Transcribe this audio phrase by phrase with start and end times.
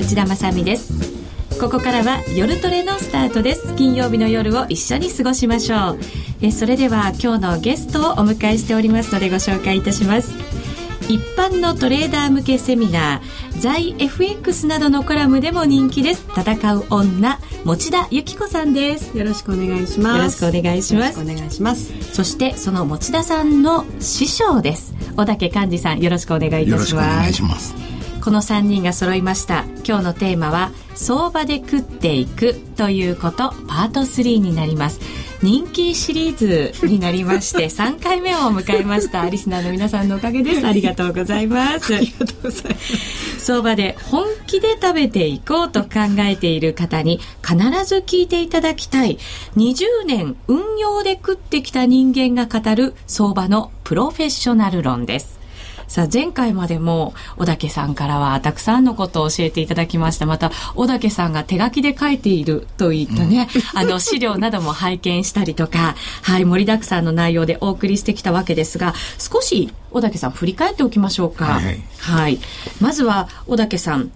[0.00, 0.92] 内田まさです。
[1.60, 3.74] ここからは夜トレのスタートです。
[3.74, 5.98] 金曜日の夜を一緒に過ごしましょう。
[6.40, 10.32] えそれでは今日のゲストをお迎えしておりますのでご紹介いたします。
[11.10, 16.24] 一般のトレーダー向けセミナー在 FX などのコラムでも人気です。
[16.34, 19.18] 戦う女持田由紀子さんです。
[19.18, 20.16] よろしくお願いします。
[20.16, 21.20] よろしくお願いします。
[21.20, 21.92] お願いします。
[22.14, 24.94] そしてその持田さんの師匠です。
[25.16, 29.64] 小竹寛治さんよろしくお願いいたしますこの3人が揃いました。
[29.86, 35.00] 今日のテーマは相場で食っていくということパート3になります。
[35.42, 39.28] 人気シリーズになりまして 3回目を迎えました。
[39.28, 40.66] リスナーの皆さんのおかげです。
[40.66, 41.94] ありがとうございます。
[41.94, 43.40] ありがとうございます。
[43.44, 47.56] 相場で本気で食べていこうと考えている方に必
[47.86, 49.18] ず聞いていただきたい。
[49.56, 55.39] 20年運用で食ってきた人間が語る相場のプロフェッショナル論です
[55.90, 60.24] さあ、前回までも、小竹さんからはたくさんのことを教えていただきました。
[60.24, 71.46] また、小竹さんが手書きで書いているといったね、うん、あの、資料なども拝見したりとか、 はい、盛りだくさんの内容でお送りしてきたわけですが、少し、小竹さん振り返っておきましょうか。
[71.46, 72.38] はい、はい、はい。
[72.80, 74.12] まずは、小竹さん、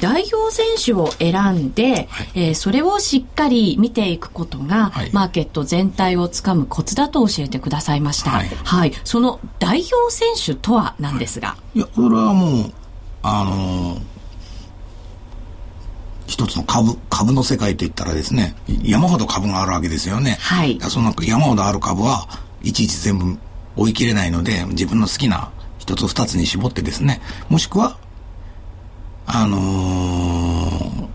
[0.00, 8.30] 代表選手を選んで、はい、えー、それをしっかり見ていくことが、はい、マーケット全体をつかむコツだと教えてくださいました。
[8.30, 8.48] はい。
[8.48, 12.72] はい、その代表選手とは何ですが、い、や、それはもう、
[13.22, 14.00] あのー、
[16.26, 18.54] 一つの株、株の世界といったらですね、
[18.84, 20.36] 山ほど株があるわけですよね。
[20.40, 20.78] はい。
[20.80, 22.28] その山ほどある株は、
[22.62, 23.38] いちいち全部
[23.76, 27.96] 追い切れないので、自分の好きな一つ二つに絞ってですね、もしくは
[29.30, 31.08] あの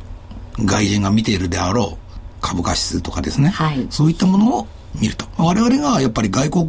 [0.57, 4.67] ー、外人が見ているであろう株価指数とかですね、はい、そういったものを
[4.99, 5.25] 見ると。
[5.37, 6.67] 我々がやっぱり外国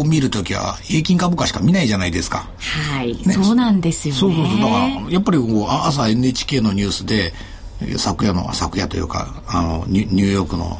[0.00, 2.50] を見るときは平均株価しか見ないじゃないですか。
[2.58, 4.20] はい、ね、そうなんですよね。
[4.20, 4.60] そうそうそう。
[4.60, 7.32] だから、やっぱりこう朝 NHK のニュースで、
[7.96, 10.78] 昨夜の、昨夜というか、あの、ニューヨークの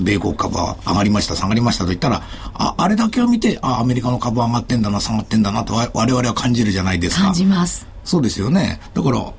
[0.00, 2.22] 米国株は上がりました、下がりましたと言ったら、
[2.54, 7.24] あ、あれだけを見て、あ、アメリカの株は上がってんだな、下がってんだなと我々は感じるじゃないですか。
[7.24, 7.91] 感じます。
[8.04, 8.80] そうですよね。
[8.94, 9.32] だから、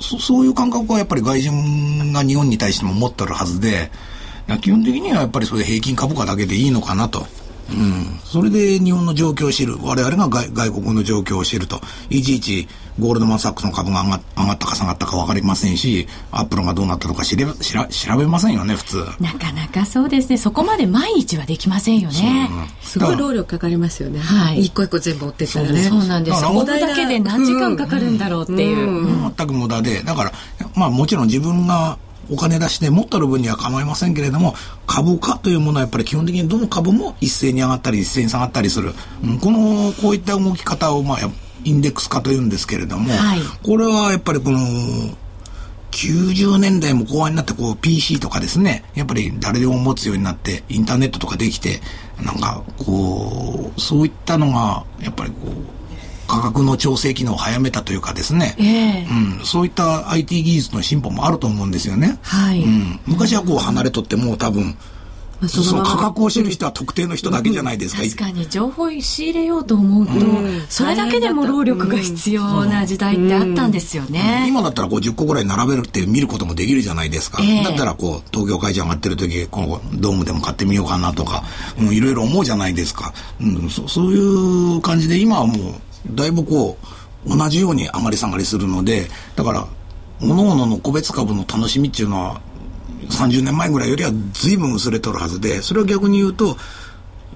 [0.00, 3.90] そそういう感覚はやっぱり外人が日本に対しても持ってるはずで、
[4.60, 7.26] 基本的にはやっぱりそういう平均株価だけでいいのかなと。
[7.70, 8.20] うん。
[8.24, 9.76] それで日本の状況を知る。
[9.82, 11.80] 我々が外外国の状況を知ると。
[12.10, 12.68] いちいち
[12.98, 19.04] ゴールドマンサックスの株が上が上がったか下がったか分かりませんし、アップルがどうなったのか知れ知ら調べませんよね、普通。
[19.20, 20.36] なかなかそうですね。
[20.36, 22.50] そこまで毎日はできませんよね。
[22.82, 24.20] すごい労力かかりますよね。
[24.20, 24.60] はい。
[24.60, 25.82] 一個一個全部追ってったらね。
[25.84, 26.40] そうなんです。
[26.40, 29.32] そこだけで何時間かかるんだろうっていう。
[29.36, 30.02] 全く無駄で。
[30.02, 30.32] だから、
[30.74, 31.98] まあもちろん自分が
[32.30, 34.54] お金出して持ってる分には構いませんけれども、
[34.86, 38.94] 株価というものはやっぱり基本的にどの株も一斉に上がったり一斉に下がったりする。
[39.24, 41.18] うん、この、こういった動き方を、まあ、
[41.64, 44.58] インデックス化というんですけれども、はい、これはやっぱりこの、
[45.92, 51.80] 90年代も後半になってこう PC とかですね、やっぱり誰でも持つようになって、インターネットとかできて、
[52.24, 55.82] なんかこう、そういったのが、やっぱりこう、
[56.26, 62.18] 価格の調整機能を早めたというかですね、えー、うん、そういった IT 技術の進歩もあると思うんですよね。
[62.22, 62.62] はい。
[62.62, 64.74] うん、昔はこう離れとってもう多分、
[65.48, 68.02] そその価格を知る人は特定の人だけじゃないですか。
[68.02, 70.12] 確かに情報を仕入れようと思うと、
[70.68, 74.46] それだけでも労力が必要な時代ってあったんですよね。
[74.48, 77.42] 今だったらこう10個ぐらい並べるって見ることもできるじゃないですか。
[77.42, 81.42] えー、だったらこう東京会場上がってる時、今後ドームでも買ってみようかなとか、
[81.78, 83.12] うん、いろいろ思うじゃないですか。
[83.40, 83.86] うんそ。
[83.88, 85.56] そういう感じで今はもう
[86.14, 86.76] だいぶこ
[87.26, 89.66] う同じように上がり下がりするので、だから
[90.20, 92.40] 各々の個別株の楽しみっていうのは
[93.08, 96.56] 30年前ぐらいよりは随分薄れとるはずで、それは逆に言うと、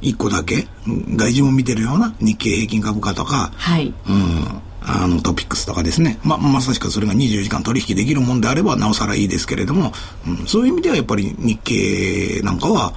[0.01, 3.95] 一個だけ、外人も見てるような日経平均株価とか、はい。
[4.09, 4.63] うん。
[4.89, 6.21] あのトピックスとかですね。
[6.23, 9.93] ま、まさしくそれが24時間取引できるもんであれば、なおさらいいですけれども、
[10.27, 12.93] うん、そういう意味ではやっぱり日経なんかは、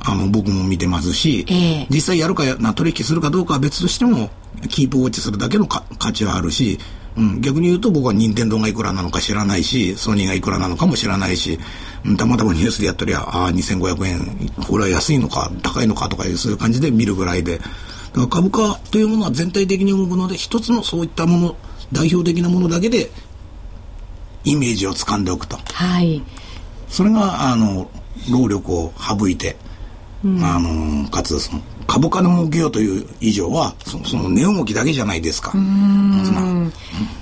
[0.00, 4.30] あの、僕も見てますし、えー、実際やるかな、取引するかどうかは別としても、
[4.68, 6.78] キープウォッチするだけの価値はあるし、
[7.16, 11.58] うん、逆に言うと僕は任天堂がいくらなのか知らないし、ソニーがいくらなのかも知らないし、
[12.04, 17.70] うん、たまたまニュースでやったりゃ、ああ、2500円、これは安いのか、高いのかとかいう、そういう感じで見るぐらいで、だか
[18.14, 21.56] ら株価というものは全体的に動くので、一つのそういったもの、
[21.92, 23.10] 代表的なものだけで、
[24.44, 25.56] イメージをつかんでおくと。
[25.72, 26.22] はい。
[26.88, 27.90] それが、あの、
[28.30, 29.56] 労力を省いて、
[30.24, 35.52] うん、あの、かつ、その、株価の儲けようという以上はその値動きだけじゃないですか。
[35.54, 36.72] うん。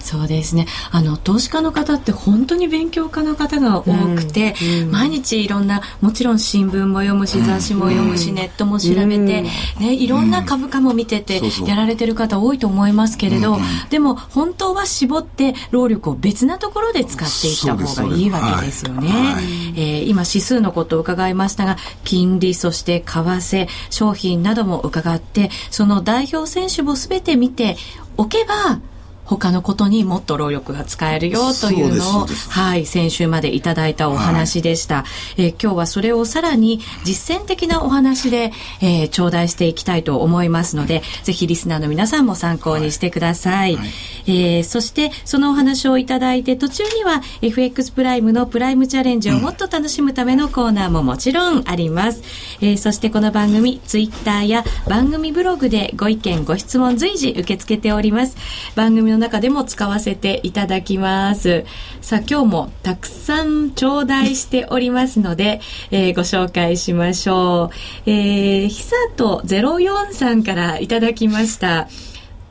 [0.00, 0.67] そうですね。
[0.91, 4.55] あの投資家の方って本当に勉強家の方が多くて、
[4.91, 9.43] 毎日いろんなもちろん新聞も読むし雑誌も読むし、ネットも調べて、
[9.81, 13.59] ね、いろんな株価も見ててやられてる方多いと思いますけれど、
[13.91, 19.09] でも本当は絞って労力を別なところで使っていった方がいいわけですよね。
[19.09, 19.44] はい、
[19.76, 27.76] えー、今指数のことを伺いましたが金利そして為替商品なども伺ってその代表選手も全て見て
[28.16, 28.81] おけば
[29.25, 34.96] 他のことにもっと労力が使えるよというのを、はい、先週までいただいたお話でした。
[34.96, 35.04] は
[35.37, 43.76] い、えー、今日はそれをさらに実践的なお話で、えー、頂戴していきたいと思いますので、ぜひリスナーの皆さんも参考にしてください。
[43.76, 43.84] は
[44.21, 52.22] い、えー、そして、そのお話をいただいて、途中には FX プライムのプライムチャレンジをもっと楽しむためのコーナーももちろんあります。
[52.60, 58.36] えー、そしてこの番組、ツイッターや番組ブログでご意見、ご質問随時受け付けております。
[58.74, 61.64] 番組の中でも使わせていただきます。
[62.00, 65.60] さあ、今日もたくさん頂戴しておりますので、
[65.90, 67.70] えー、ご紹介しましょ
[68.06, 68.10] う。
[68.10, 71.88] えー、ひさと04さんからいただきました。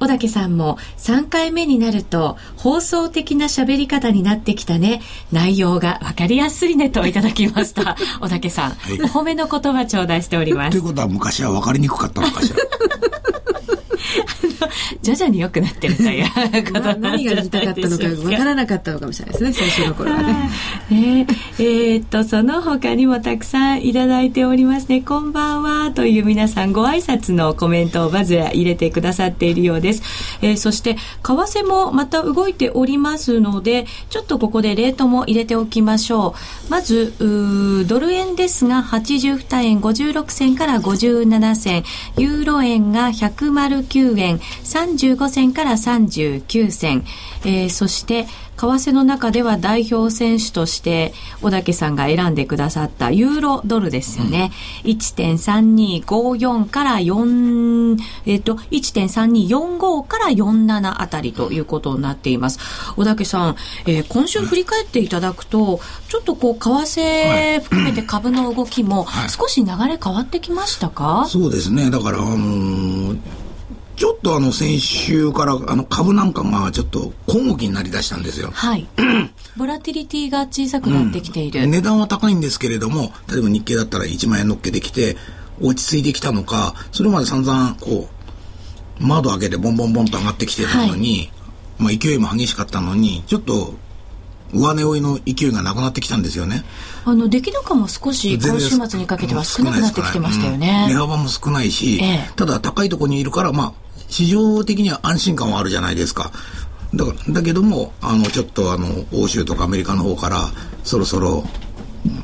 [0.01, 5.00] 小竹さんも3回目になると放送的な喋り方になってきたね。
[5.31, 7.95] 内容が分かりやすいねといただきました。
[8.19, 10.71] 小竹さん、はい、お褒めの言葉頂戴しております。
[10.71, 12.56] ということは昔は分かりにくかったのかしら？
[15.01, 16.25] 徐々に良くなってるという
[16.65, 20.50] こと、まあ、何が言いたかったのか分からなかったのかもしれないですね最初の頃はね。
[20.89, 21.27] ね
[21.59, 29.90] えー、っとその他にもたくさんいただいておりますね「こんばんは」という皆さんご挨拶のコメントをまず入れてくださっているようです。
[30.41, 36.35] えー、そして為替もまた動いておりますのでちょっとここでレートも入れておきましょ
[36.67, 36.69] う。
[36.69, 37.13] まず
[37.88, 41.83] ドル円ですが82円56銭から57銭。
[42.17, 47.05] ユーロ円が109円35銭から39銭、
[47.45, 48.27] えー、そして
[48.62, 54.52] 為替の中では代表選手として小竹さんが選んでくださったユーロドルですよね。
[54.84, 57.98] うん、1.3254から4、
[58.28, 62.60] えっ、ー、と、1.3245から47あたりということになっています。
[62.96, 63.56] 小竹さん、
[63.88, 71.90] えー、今週振り返っていただくと、ちょっとこう、為替含めて株の動きも少し流れ変わってきましたか、はい、そうですね。
[71.90, 73.40] だから、あのー
[73.95, 78.49] ちょっとあの先週からあの株なんかがちょっと小動きになりだしたんですよ。
[78.51, 78.88] はい。
[79.57, 85.17] ボラティリティが小さくなってきている、うん、値段は高いんですけれども、例えば日経だったら1万円乗っけてきて、
[85.61, 88.09] 落ち着いてきたのか、それまで散々こ
[88.99, 91.31] う、窓開けてボンボンボンと上がってきてたのに、はい、
[91.79, 93.73] まあ勢いも激しかったのに、ちょっと
[94.53, 96.63] 上値追いの勢いがなくなってきたんですよね。
[97.06, 100.88] あの出来高も少し今週末にかけては少なくなってきてましたよね。
[100.89, 103.74] 値幅も少ないし、ええ、ただ高いところにいるから、まあ
[104.07, 106.31] 市場的には安心感はあるじゃないですか。
[106.94, 110.50] だから、だけども、あの、ちょっとあの、欧州とかアメリカの方から、
[110.83, 111.45] そろそろ、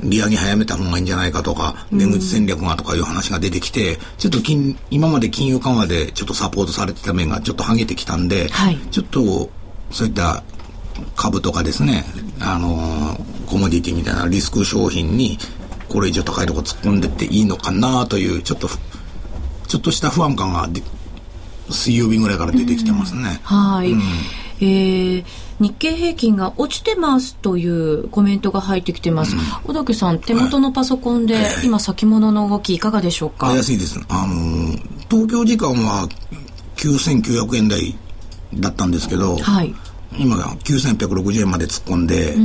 [0.04, 9.50] 利上げ早めた方がいいんじゃないかとか、出口戦略がとかいう話が出てきて、ちょっと金、今まで金融緩和でちょっとサポートされてた面がちょっと剥げてきたんで、はい、ちょっと、
[9.92, 10.44] そういった
[11.16, 12.04] 株とかですね、
[12.40, 15.38] あの、コモディティみたいなリスク商品に、
[15.90, 18.70] これ以上高いとこ突っ込んでっていいのかなという、ちょっと、
[19.68, 20.70] ちょっとした不安感が
[21.70, 23.40] 水曜日ぐらいから出てきてますね。
[23.44, 24.02] はい、うん、
[24.62, 25.26] えー
[25.60, 29.36] 日経平均が落ちてますというコメントが入ってきてます。
[29.36, 33.52] うん、小竹さん、手元のパソコンで、今先物の動きいかがでしょうか？
[33.54, 34.00] 安いです。
[34.08, 34.78] あのー、
[35.10, 36.08] 東京時間は
[36.76, 37.98] 9900円台
[38.54, 39.74] だったんですけど、はい、
[40.18, 42.36] 今が9860円まで突っ込んで、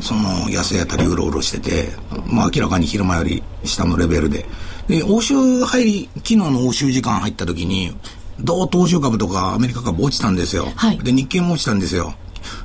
[0.00, 1.88] その安いあたりうろうろしてて、
[2.26, 4.44] まあ明らかに昼間より下のレベルで。
[4.88, 7.96] で、欧州入り、昨日の欧州時間入った時に、
[8.40, 10.72] どう東証株とかアメリカ株落ちたんですよ。
[10.74, 12.14] はい、で、日経も落ちたんですよ。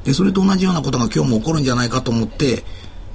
[0.04, 2.64] で、それと同じようなことが今日も起こるんじゃないかと思って、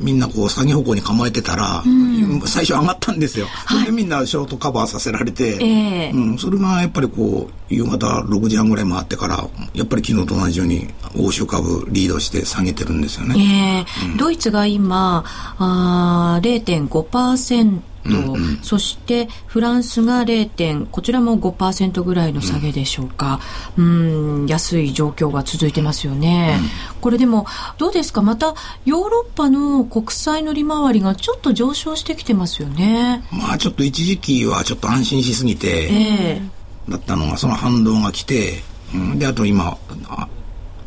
[0.02, 3.46] みんなこう詐欺方向に構えてたら、うん、最初上がったんですよ。
[3.68, 13.86] それでみんなショートカバーさせられて、えー、うん、それがやっぱりこう、夕方6時半ぐらい回ってから、やっぱり昨日と同じように欧州株リードして下げてるんですよね。
[13.96, 15.24] えーうん、ドイツが今、
[15.58, 23.40] あ0.5%うんうん、そしてフランスが0点こちらも5%ぐらいの下げでしょうか、
[23.76, 26.58] うん、ん安い状況が続いてますよね、
[26.94, 27.46] うん、これでも
[27.78, 28.22] どうですか？
[28.22, 28.54] また
[28.84, 33.24] ヨーロッパの国債の利回りがちょっと上昇してきてますよね。
[33.30, 38.62] まあちょっと一時期はちょっと安心しすぎて、えー、だったのがその反動が来て、
[38.94, 39.78] うん、であと今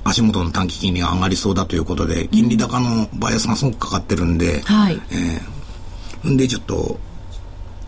[0.04, 5.55] 足元の短期金利が上がりそうだということで金利高のバイアスがすごくかかってるんで、はい、えー
[6.30, 6.98] んでちょっと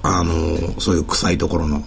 [0.04, 1.84] あのそういう臭いところの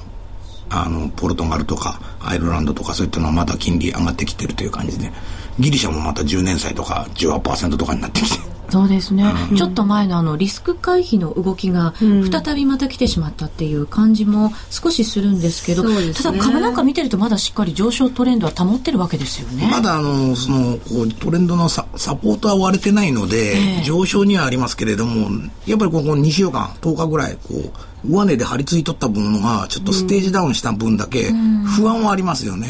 [0.73, 5.11] あのポルトガルとかアイルランドとかそういったのはまた金利上がってきてるという感じで
[5.59, 8.60] ギリシャもまた10年債とか18%とかになってきて。
[8.71, 19.69] そうですね、うん、ちょっと前のあのリスク回避の動きが再びまた来てしまったっていう感じも少しするんですけど、ね、ただ株なんか見てるとまだしっかり上昇トレンドは保ってるわけですよね。
[19.71, 25.29] まだあのそのこうトレンドのササポートは割れてないので、えー、上昇にはありますけれども
[25.67, 31.31] やっぱりここ2週間10日ぐらいこう上値で張り付いとった分がちょっとステージダウンした分だけ
[31.77, 32.69] 不安はありますよね、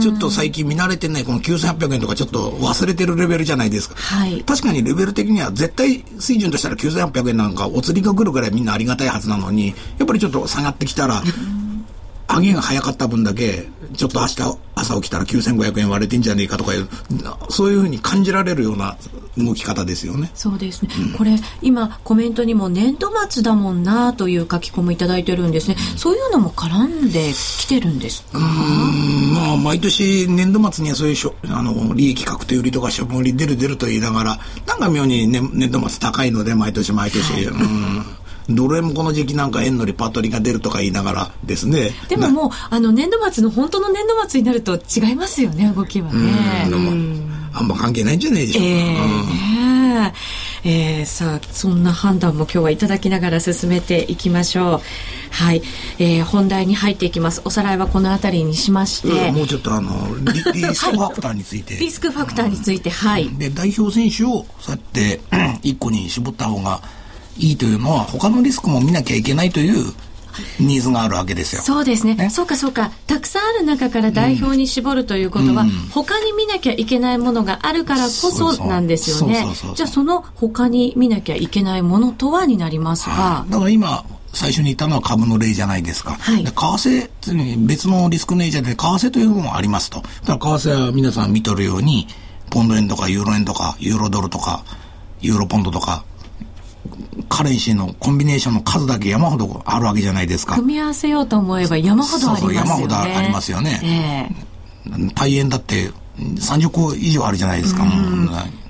[0.00, 11.22] ちょっと最近見慣れてないこの9800円とかちょっと忘れてるレベルじゃないですか、はい、確かにレベル的には絶対水準としたら9800円なんかお釣りが来るぐらいみんなありがたいはずなのにやっぱりちょっと下がってきたら
[12.28, 16.88] 上げが早かった分だけ、ちょっと明日朝起きたら9500円割れてんじゃねえかとかいう、
[17.50, 18.96] そういうふうに感じられるような
[19.38, 20.30] 動き方ですよね。
[20.34, 20.90] そうですね。
[20.98, 25.76] うん、これ、今、コメントにも年度末だもんなという書き込みいただいてるんですね。
[25.96, 28.38] そういうのも絡んできてるんですか？
[28.38, 37.32] うんまあ、毎年年度末にはそういうしょあの利益確定売りとか処分売り出る出ると言いながら、なんか妙に、ね、年度末高いので、毎年毎年。
[37.32, 38.04] はい、うん
[38.48, 41.90] ドル円もこの時期なんか円のリパートリーが出るとか言いながらですね。
[42.08, 46.72] でももう、あの、年度末の本当の年度末になると違いますよね、動きはね。
[47.54, 48.68] あんま関係ないんじゃないでしょうか。
[48.68, 50.12] えー、うん。
[50.64, 54.80] えー、さあそんな判断も今日はいただきながら進めていきましょう。
[55.30, 55.62] はい、
[55.98, 57.42] えー、本題に入っていきます。
[57.44, 59.92] おさらいはこの辺りにしまして、うん、もうちょっとあの
[60.32, 65.20] リ リスクファクターについて、リスクファクターについて、はい、で代表選手をそうやって
[65.62, 66.80] 一個に絞った方が
[67.38, 69.92] いいというのは他のリスクも見なきゃいけないという
[70.60, 71.62] ニーズがあるわけですよ。
[71.62, 72.14] そうですね。
[72.14, 72.90] ねそうかそうか。
[73.06, 79.44] たくさんある中から代表に絞るということは、うん、他に見なきゃいけないものがあるからこそなんですよね。
[79.74, 83.14] じゃあその他に見なきゃいけないものとはになりますが。
[83.14, 86.12] はい、だから今、最初に言ったのは株の例じゃないですか。
[86.12, 90.02] はい、で為替、別のリスクネイジャーで為替というのもありますと。
[90.24, 92.08] だから為替は皆さん見とるように、
[92.50, 94.64] ポンド円とかユーロ円とか、ユーロドルとか、
[95.20, 96.04] ユーロポンドとか、
[97.28, 100.54] カレンシーのコンビネーションの数だけ山ほどあるわけじゃないですか。
[100.56, 102.42] 組み合わせようと思えば山ほどありますよね。
[102.42, 104.30] そうそう山ほどありますよね。
[104.86, 107.84] えー、大円だって30個以上あるじゃないですか。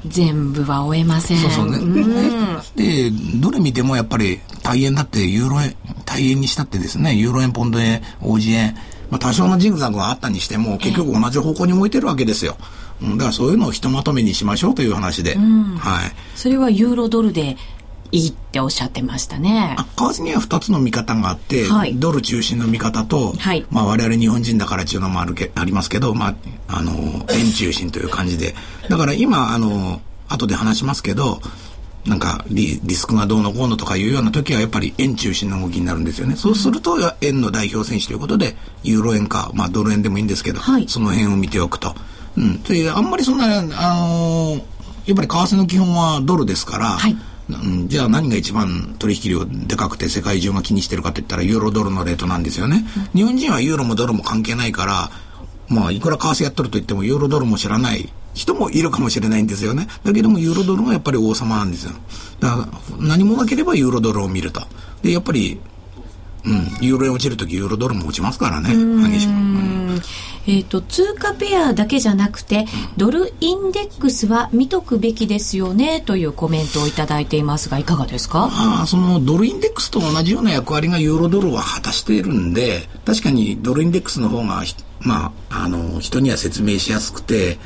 [0.07, 1.39] 全部は終えません。
[1.39, 1.79] そうそうね。
[2.77, 8.75] で、どれ見てもやっぱり大円だってユーロ円、大円にしたってですね、ユーロ円、ポンド円、オージ円、
[9.11, 12.57] まあ多少のジグザグがあったにしても結局同じ方向に向いてるわけですよ。
[13.03, 15.37] だからそういうのをひとまとめにしましょうという話で。
[15.37, 16.13] はい。
[16.37, 17.57] それはユーロドルで
[18.13, 19.75] いいっておっしゃってましたね。
[19.79, 26.35] 為替には2つの見方があって、はい、ドル中心の見方と、はい、まあ我々日本人だからっていうのもあるけありますけど、まあ、
[26.69, 26.93] あの、
[27.31, 28.55] 円中心という感じで。
[28.91, 31.41] だから今、あの、後で話しますけど、
[32.07, 36.37] なんかリリスクがどうのこうのとかいうような時はやっぱり円中心の動きになるんですよね。
[36.37, 41.95] そうすると円の代表選手ということで、ユーロ円か、まあドル円でもいいんですけど、はい、その辺を見ておくと。
[42.37, 42.63] うん。
[42.65, 44.63] で、あんまりそんな、あのー、
[45.07, 47.17] やっぱり為替の基本はドルですから、はい
[47.61, 52.85] うん、じゃあ何が一番取引量でかくて世界中が気にしてるかって言ったらユーロドルのレートなんですよね。
[52.97, 55.11] うん、日本人はユーロもドルも関係ないから、
[55.69, 59.87] まあいくら為替やっとると言ってもユーロドルも知らない人もいるかもしれないんですよね。
[60.05, 61.93] だけどもユーロドルがやっぱり王様なんですよ。
[62.41, 64.63] だから何もなければユーロドルを見ると。
[65.03, 65.61] で、やっぱり
[66.45, 69.33] うん、ユーロ円落ちるときユーロドルも落ちますからね、激しく。
[70.45, 78.49] えっ、ー、と、通貨ペアだけじゃなくて、ドルインデックスは見とくべきですよね、というコメントをいただいていますが、いかがですか？
[78.51, 84.65] ああ、そのドルインデックスと同じような役割がユーロドルは果たしているんで、確かにドルインデックスの方が、
[85.01, 87.59] まあ、あの、人には説明しやすくて、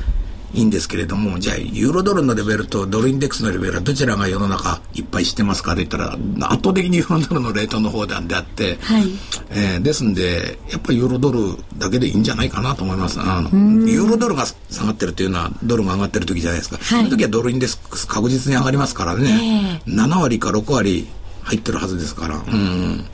[0.53, 5.71] いいんですけれども、じゃあ、ユーロドルのレベルとドルインデックスのレベルはどちらが世の中いっぱい知ってますか？
[5.71, 9.03] と言ったら、圧倒的にユーロドルのレートの方であって、はい、
[9.51, 13.19] えー、ですんで、やっぱりユーロドルだけでいいんじゃないかなと思います。
[13.19, 13.49] あの
[13.87, 16.77] ユーロドルが下がってるというのは、ドルが上がってる時じゃないですか。
[16.77, 21.07] はい、その時はドルインデックス確実に上がりますからね、えー、7割か6割
[21.43, 22.37] 入ってるはずですから。
[22.37, 23.05] うん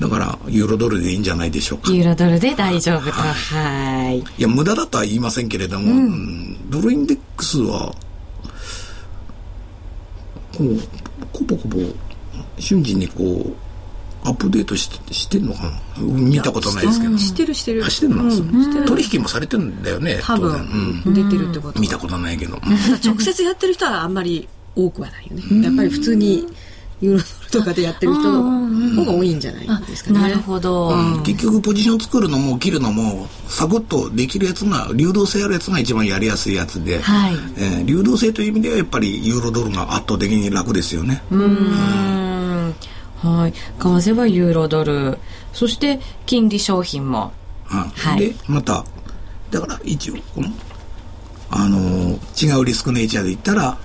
[0.00, 1.92] だから、ユーロドルでいいんじゃないでしょうか。
[1.92, 3.12] ユーロドルで大丈夫と。
[3.12, 4.18] はい。
[4.18, 7.94] いや、無駄だとは言いませんけれども、うん、ドルインデックスは、
[10.56, 10.80] こう、
[11.32, 11.78] こぼこぼ、
[12.58, 13.54] 瞬時にこう、
[14.22, 16.02] アップデートししてんのかな？
[16.02, 17.16] 見たことないですけど。
[17.18, 17.90] してるしてる。
[17.90, 20.18] してるの、うん、取引もされてるんだよね。
[20.22, 22.58] 多分、うん、出てるってこと見たことないけど。
[23.04, 25.64] 直接やってる人はあんまり多くはないよね。
[25.64, 26.46] やっぱり普通に、
[27.00, 30.20] ユーロドルとかでやってる人の方が多いんじゃないですかね。
[30.20, 30.92] なるほど、
[31.24, 37.34] 結局ポジション作るのも切るのもサクッとできるやつが流動性あるやつが一番やりやすいやつで、はい。
[37.56, 41.22] えー、流動性という意味ではやっぱりユーロドルが圧倒的に楽ですよね。
[41.30, 42.74] うん、
[43.22, 45.18] はい、為替はユーロドル。
[45.52, 47.32] そして金利商品も、
[47.64, 48.84] はい、でまた
[49.50, 50.48] だから一応この
[51.50, 53.76] あの違うリスクネイチャーで言ったら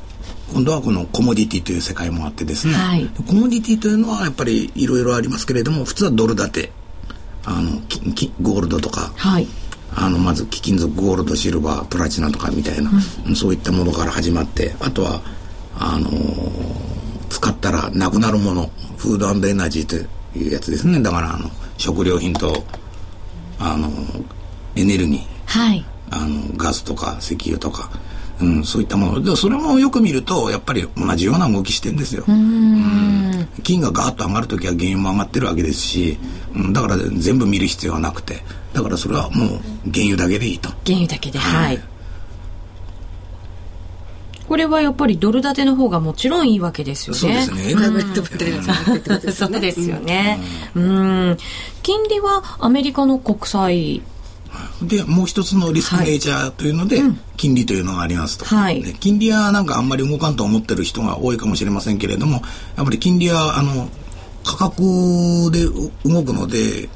[0.54, 3.10] 今度はこのコモディティという世界もあってですね、はい。
[3.28, 6.72] コモディティというのはやっぱりいろいろありますけれども普通はドル建て。
[7.48, 9.14] あのききゴールドとか。
[9.16, 9.48] はい。
[9.94, 12.90] あのまず貴金属ゴールドシルバープラチナとかみたいな、
[13.36, 15.22] そういったものから始まってあとは
[15.78, 16.86] あのー
[17.30, 19.96] 使ったらなくなるものフードエナジーと
[20.38, 21.00] いうやつですね。
[21.02, 22.64] だからあの食料品と
[23.60, 24.24] あのー
[24.78, 25.22] エネルギー。
[25.46, 25.86] はい。
[26.10, 27.92] あのガスとか石油とか、
[28.42, 32.26] うん、そういったものでそれもよく見るとやっぱり同じような動きしてんですよ。
[32.28, 36.18] うん金がガーッと上がる時は原油も上がってるわけですし、
[36.54, 39.50] うん、だから全部見る必要はなくてだからそれはもう
[39.92, 40.70] 原油だけでいいと。
[40.86, 41.80] 原油だけでははいい
[44.48, 47.20] これはやっぱりドル建ての方がもちろんいいわけですよね。
[47.20, 47.74] そうですね。
[47.74, 49.60] プライベートみたいなじゃなくてってことです そうよね。
[49.60, 50.40] ですよね。
[50.76, 51.38] うん。
[51.82, 54.02] 金利はアメリカの国債。
[54.82, 57.00] でもう一つのリスクネイチャーというので、
[57.38, 58.82] 金利というのがありますと、はい。
[58.82, 62.42] で金利はなんかあんまり動かんと思ってる人が多いかもしれませんけれども
[62.76, 63.90] やっぱり金利はあの
[64.44, 64.82] 価格
[65.52, 66.90] でう動くので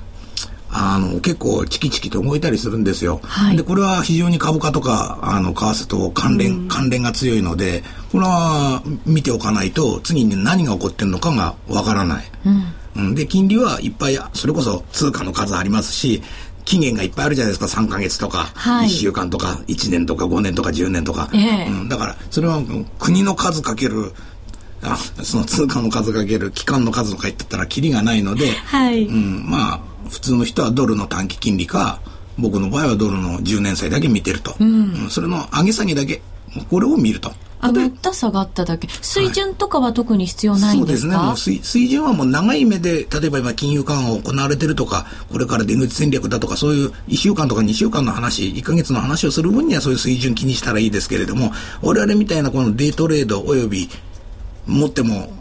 [0.72, 3.58] あの結構チキチキと動いたりするんですよ、はい。
[3.58, 12.26] でこれは非常に株価とかあの為替と関連、関連が強いのでこれは見ておかないと次に何が起こってるのかがわからない、
[12.96, 16.22] うん、で金利はいっぱいそれこそ通貨の数ありますし
[16.70, 17.82] 期限がいっぱいあるじゃないですか。
[17.82, 18.88] 3ヶ月とか、はい。
[18.88, 21.68] 1週間とか1年とか5年とか10年とか、ええ。
[21.68, 22.62] うん、だからそれは
[23.00, 24.14] 国の数かける
[24.84, 29.06] あその通貨の数かける期間の数とか言ってたらキリがないので、はい。
[29.06, 32.02] うん、まあ普通の人はドルの短期金利か
[32.38, 36.22] 僕の場合はドルの10年債だけ見てると、うんそれの上げ下げだけ
[36.70, 37.32] これを見ると。
[37.62, 38.88] 上がった下がっただけ。
[39.02, 41.28] 水準とかは特に必要ないんですか、そうですね。
[41.28, 51.52] もう水水準はもう長い目で、例えば今金融緩和が行われてるとか、これから出口戦略だとか、そういう1週間とか2週間の話、1ヶ月の話をする分にはそういう水準気にしたらいいですけれども、
[51.82, 53.90] 我々みたいなこのデイトレードおよび、
[54.66, 55.34] 持っても、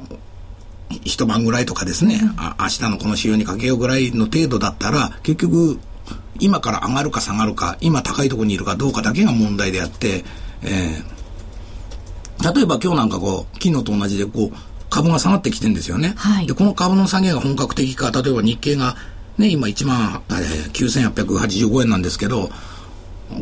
[1.04, 5.78] 一晩ぐらいとかですね、あ明日のこの仕様にかけようぐらいの程度だったら、結局、
[6.40, 10.24] 今から上がるか下がるか、今高いところにいるかどうかだけが問題であって、
[10.62, 11.17] えー
[12.42, 14.56] 例えば今日なんかこう、昨日と同じでこう、
[14.90, 16.14] 株が下がってきてるんですよね。
[16.16, 18.96] はいで、この株の下げが本格的か、例えば日経が
[19.36, 22.50] ね、今1万えー9885円なんですけど、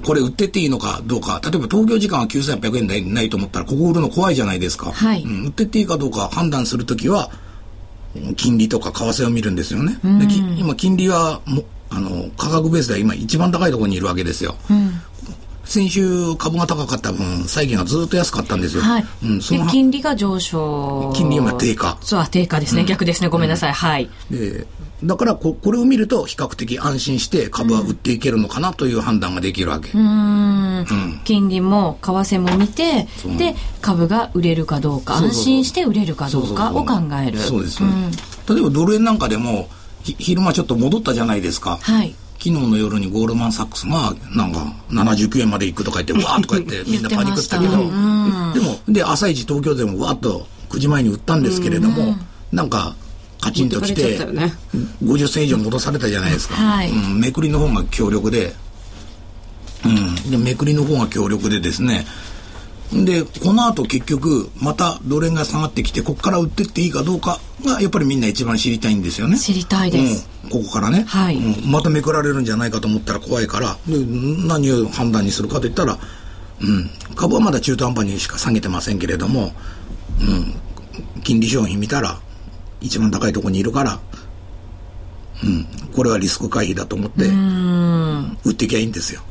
[0.04, 4.90] これ売ってっていいのかどうか、例えば東京時間は9800円でないと思ったら、ここ売るの怖いじゃないですか。
[4.92, 7.30] はいうん売ってっていいかどうか判断するときは、
[8.36, 9.98] 金利とか為替を見るんですよね。
[10.18, 14.56] でき今、金利はもあの価格ベースでは今一番高いところにいるわけですよ。
[15.66, 18.82] 先週株が高かった分、債券がずっと安かったんですよ。
[18.82, 19.04] はい。
[19.24, 21.12] うん、そでの金利が上昇。
[21.14, 22.84] 金利は低下そう、あ低下ですね。
[22.84, 23.28] 逆ですね。
[23.28, 23.72] ごめんなさい。
[23.72, 24.08] はい。
[24.30, 24.66] で
[25.04, 29.90] だからここれを見ると比較的安心して株は売っていけるのかなという判断ができるわけ。
[29.92, 30.86] うん
[31.24, 36.94] 金利も為替も見てで株が売れるかどうか安心して売れるかどうかを考
[37.26, 39.68] えるそうです、そうです例えばドル円なんかでも
[40.02, 41.78] ひ昼間ちょっと戻ったじゃないですか。
[41.82, 52.16] はい昨日の夜にゴールドマン・サックスがなんか79円まで行くとか言ってわーっとか言って みんなパニックったけどでもで朝一東京でもわーっと9時前に売ったんですけれども
[52.52, 52.94] なんか
[53.40, 54.54] カチンときてかれてちゃったよね。
[55.04, 56.90] 50銭以上戻されたじゃないですか、はい。
[56.90, 58.54] うん、めくりの方が強力で,、
[59.84, 62.06] うん、でめくりの方が強力でですね
[62.92, 69.38] でこの後結局またドル円が下がってきてここから売ってっていいかどうかがやっぱりみんな一番知りたいんですよね。
[69.38, 71.36] 知りたいです、うん、ここからね、はい。
[71.36, 71.70] うん。
[71.70, 73.76] まためくられるんじゃないかと思ったら怖いから。
[73.86, 73.98] で
[74.46, 75.98] 何を判断にするかといったら、
[76.60, 79.52] うん、株はまだ中途半端にしか下げてませんけれども、
[80.20, 80.54] うん、
[81.22, 82.20] 金利商品見たら
[82.80, 83.98] 一番高いところにいるから、
[85.42, 87.24] うん、これはリスク回避だと思って
[88.44, 89.22] 売ってきゃいいんですよ。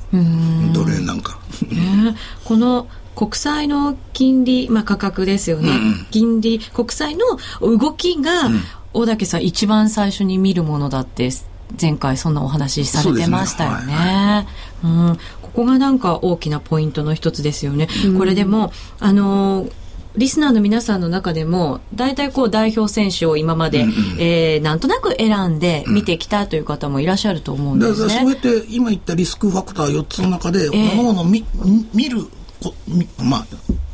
[0.73, 1.39] ドル円なんか。
[1.69, 2.15] ね。
[2.43, 5.69] この国債の金利、まあ、価格ですよね、
[6.12, 7.25] 金利国債の
[7.62, 8.49] 動きが、
[8.93, 11.30] 大竹さん一番最初に見るものだって
[11.80, 14.47] 前回そんなお話しされてましたよね。
[14.84, 17.88] うん、ここがなんか大きなポイントの一つですよね。
[18.17, 19.71] これでもあのー
[20.17, 23.86] リスナーの皆さんの中でも大体こう代表選手を今まで、
[24.17, 28.39] えーなんとなく選んで見てきたという方もいらっしゃると思うんですだからそうやね。
[28.39, 30.89] って今言ったリスクファクター4つの中で、ええ。
[30.91, 31.45] 各々見
[31.93, 32.25] 見る
[33.23, 33.45] まあ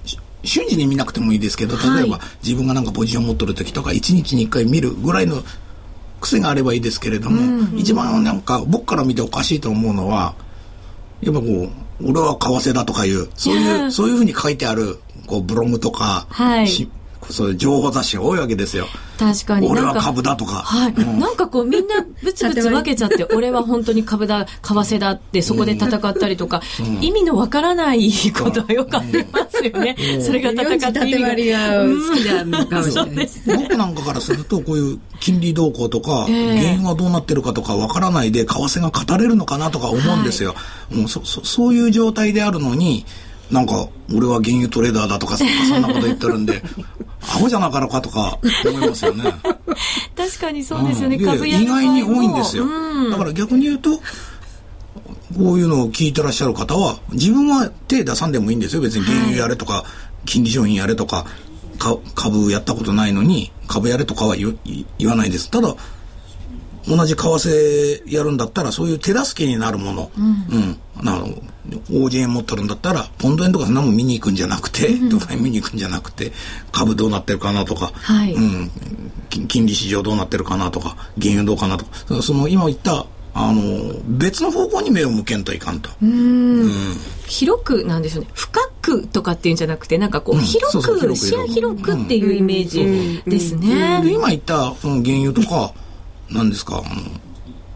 [0.06, 5.43] し瞬時に見なくてもいいですけど例えば、はい自分がなんかポジション持ってる時とか1日に1回見るぐらいの
[6.19, 10.36] 癖があればいいですけれども、一番なんか僕から見ておかしいと思うのは
[11.21, 16.67] やっぱこう俺は為替だとかいうそういうそういうふうに書いてあるこうブログとか、はい。
[16.67, 16.89] し
[17.32, 18.88] そういう情報雑誌が多いわけですよ。
[19.17, 20.63] 確かに俺は株だとか。
[20.63, 20.94] はい。
[20.94, 26.62] うんなんかこうみんなブツブツ分けちゃって、俺は本当に株だ、為替だってそこで戦ったりとか、
[27.02, 29.96] 意味のわからないことはよくありますよね。
[30.22, 33.28] それが戦って意味が好きなのかもしれそうないで。
[33.28, 33.58] すね。
[33.58, 40.56] 僕なんかからすると、こういう金利動向とか、ええ原因はどうなってるかとかわからないで、為替が語れるのかなとか思うんですよ。
[40.89, 43.06] もうそそそういう状態であるのに、
[43.52, 46.63] なんか、俺は原油トレーダーだとか、そそんなこと言ってるんで、
[47.22, 49.24] アホじゃなかろうかとか思いますよね。
[50.16, 51.16] 確かにそうですよね。
[51.16, 52.66] うん意外に多いんですよ。
[52.66, 53.98] うんだから逆に言うと、
[55.38, 58.82] こういうのを聞いてらっしゃる方は、自分は手出さんでもいいんですよ。
[58.82, 59.86] 別に原油やれとか、
[60.26, 61.26] 金利商品やれとか、
[61.78, 65.50] か株やったことないのに、株やれとかは言言言わないです。
[65.50, 65.76] ただ、
[66.88, 70.78] 同じ為替やるんだったら、そういう手助けになるもの、うん。
[71.04, 71.28] なの、
[71.89, 76.32] OJ 円持ってるんだったら、ポンド円とかそんなもん見に行くんじゃなくて、ドル円見に行くんじゃなくて、
[76.72, 78.34] 株どうなってるかなとか、はい。
[78.34, 78.72] うん、
[79.30, 85.89] 金金利市場どうなってるかなとか、原油どうかなとか、そその今言った、あの、別の方向に目を向けんといかんと。
[87.28, 88.28] 広くなんですよね。
[88.34, 90.41] 深くとかっていうんじゃなくて、なんかこう、うん。
[90.41, 94.02] 広く、視野広くっていうイメージですね。
[94.04, 95.74] で、今言った、その原油とか、
[96.32, 97.02] 何ですか、あの、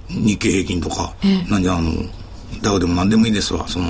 [0.09, 1.51] 日経平均とか、ええ。
[1.51, 1.91] なんであの、
[2.61, 3.89] ダウでも何でもいいですわ、その、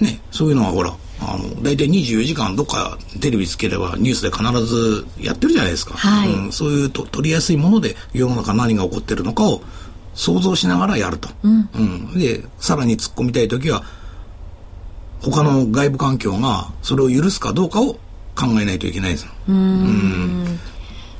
[0.00, 5.94] ね、そういうのはほら、あの、大体24時間どっかテレビつければニュースで必ずやってるじゃないですか。
[5.94, 6.32] はい。
[6.32, 9.62] うん、そういうと取りやすいもので世の中何が起こってるのかを
[10.14, 11.28] 想像しながらやると。
[11.42, 12.18] うん。
[12.18, 13.82] で、さらに突っ込みたいときは、
[15.20, 17.94] 他の外部環境がそれを許すかどうかを
[18.36, 19.26] 考えないといけないです。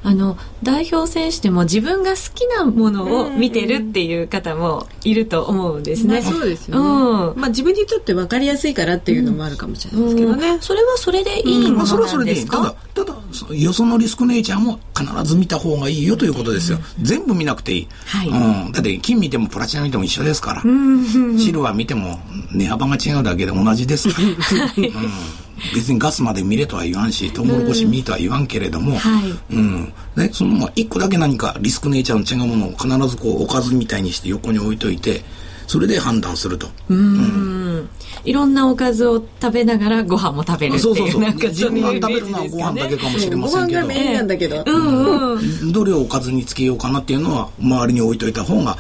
[0.09, 6.23] あの代表選手でも自分が好きなものを見てるっていう方もいると思うんですね。
[6.23, 6.81] まあそうですよね。
[6.81, 10.49] うんまあ自分にとって分かりやすいからっていうのもあるかもしれないですけどね。
[10.49, 12.47] うんそれはそれでいいもまあ、それのはそれでいい。
[12.47, 16.79] たなんですかだ、ただ、そよそのリスクネイチャーも必ず見た方がいいよということですよ。
[17.03, 17.89] 全部見なくていい。
[18.07, 18.29] はい
[18.65, 18.73] うん。
[18.73, 20.63] だって、金見てもプラチナ見ても一緒ですから。
[20.63, 22.19] シルバー見ても
[22.53, 24.29] 値幅が違うだけで同じですから。
[24.79, 29.93] うん別にガスまで見れとは言わんし、トウモロコシ見とは言わんけれども、はいうん。
[30.17, 35.23] ね、そのまあ一個だけ何かリスクネイチャーの違うものを必ずこうおかずみたいにして横に置いといて、
[35.67, 36.69] それで判断すると。
[36.89, 37.89] うん
[38.25, 41.21] いろんなおかずを食べながらご飯も食べるっていうそうそうそう。
[41.21, 43.81] なんか自分が食べるのはご飯だけかもしれませんけど。
[43.81, 44.65] ご飯がメインなんだけど。
[44.67, 48.77] うんうんどれをおかずにつけようかなっていうのは周りに置いといた方が、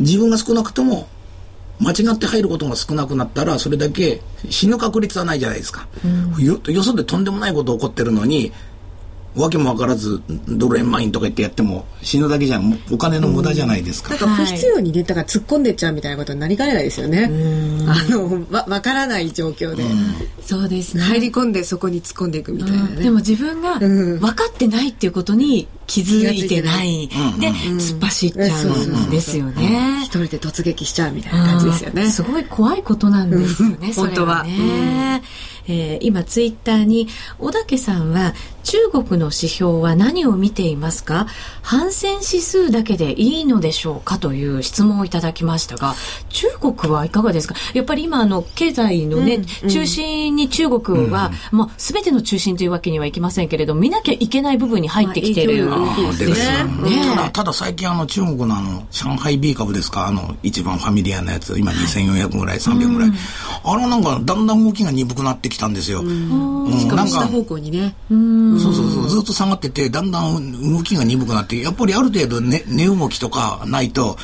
[0.00, 1.08] 自分が少なくとも
[1.80, 5.88] 間違って入ることが少なくなったらそれだけ死ぬ確率はないじゃないですか、
[6.38, 8.52] よよそでとんでもないこと起こってるのに
[9.36, 17.24] わけも分からずドル円マインとか言ってやっても死ぬだけじゃんお金の無駄じゃないですか、なんか不必要にね、だから突っ込んでっちゃうみたいなことになりかねないですよね。
[17.86, 19.84] あの、わ、わからない状況で。
[20.42, 21.02] そうですね。
[21.02, 23.02] 入り込んでそこに突っ込んでいくみたいなね。
[23.02, 24.20] でも自分がうん。
[24.20, 27.08] 分かってないっていうことに気づいてない。
[27.08, 27.14] で
[27.48, 30.04] 突っ走っちゃうんですよ一ね。
[30.08, 32.02] 人で突撃しちゃうみたいな感じですよね。
[32.04, 32.10] うん。
[32.10, 33.94] すごい怖いことなんですよね、うん。
[33.94, 35.22] それは本ね。
[35.68, 41.26] えー今ツイッターに小竹さんは中国の指標は何を見ていますか？
[41.62, 44.18] 反戦指数だけでいいのでしょうか？
[44.18, 45.94] という質問をいただきましたが
[46.30, 47.54] 中国はいかがですか？
[47.74, 56.64] やっぱり今あの経済のね、中心に中国は、まあ、全ての中心というわけにはいきませんけれど見なきゃいけない部分に入ってきてる、までですね。
[56.90, 63.10] ねただ、ただ最近あの中国のあの、上海 B 株ですか、あの、一番ファミリアなやつ、今2400ぐらい、300ぐらい。
[63.64, 66.00] あれなんかだんだん動きが鈍くなってきたんですよ。
[66.00, 66.44] うん
[66.78, 67.94] しかなんか、も下方向にね。
[68.08, 74.16] そうそうそう、ずっと下がってて、だんだん動きが鈍くなって、やっぱりある程度ね、値動きとかないと、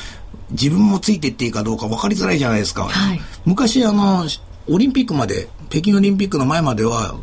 [0.51, 2.85] 自分もついてっていいかどうか分かりづらいじゃないですか。
[2.85, 4.27] はい昔あの、
[4.67, 7.15] オリンピックまで、北京オリンピックの前までは、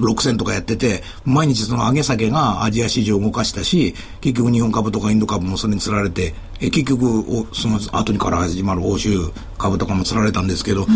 [0.00, 9.18] 6銭とかやってて、毎日その上げ下げがアジア市場を動かしたし、結局日本株とかインド株もそれにつられて、え結局お、その後にから始まる欧州
[9.58, 10.86] 株とかもつられたんですけど、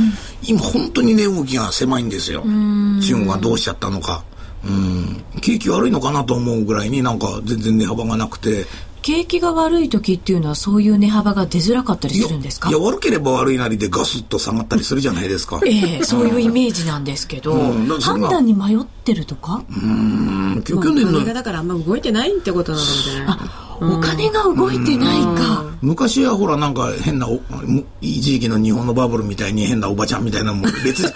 [0.47, 2.43] 今本当に値動きが狭いんですよ。
[2.43, 4.25] 中国がどうしちゃったのか。
[4.65, 5.23] うん。
[5.41, 8.67] 景気悪いのかなと思うぐらいになんか全然値幅がなくて、
[9.03, 12.71] 景気が悪い時っていうのはそういう値幅が出づらかったりするんですか？
[12.71, 15.61] いや、悪ければ悪いなりでガスッと下がったりするじゃないですか。
[15.67, 23.39] ええそういうイメージなんですけど、うん判断に迷ってるとか、うん、だからあんま動いてないってことなのかもしれない。
[23.81, 31.13] お金が動いてないか、昔はほらなんか変なおむ一時期の日本のバブルみたいに変なおばちゃんみたいなのも別に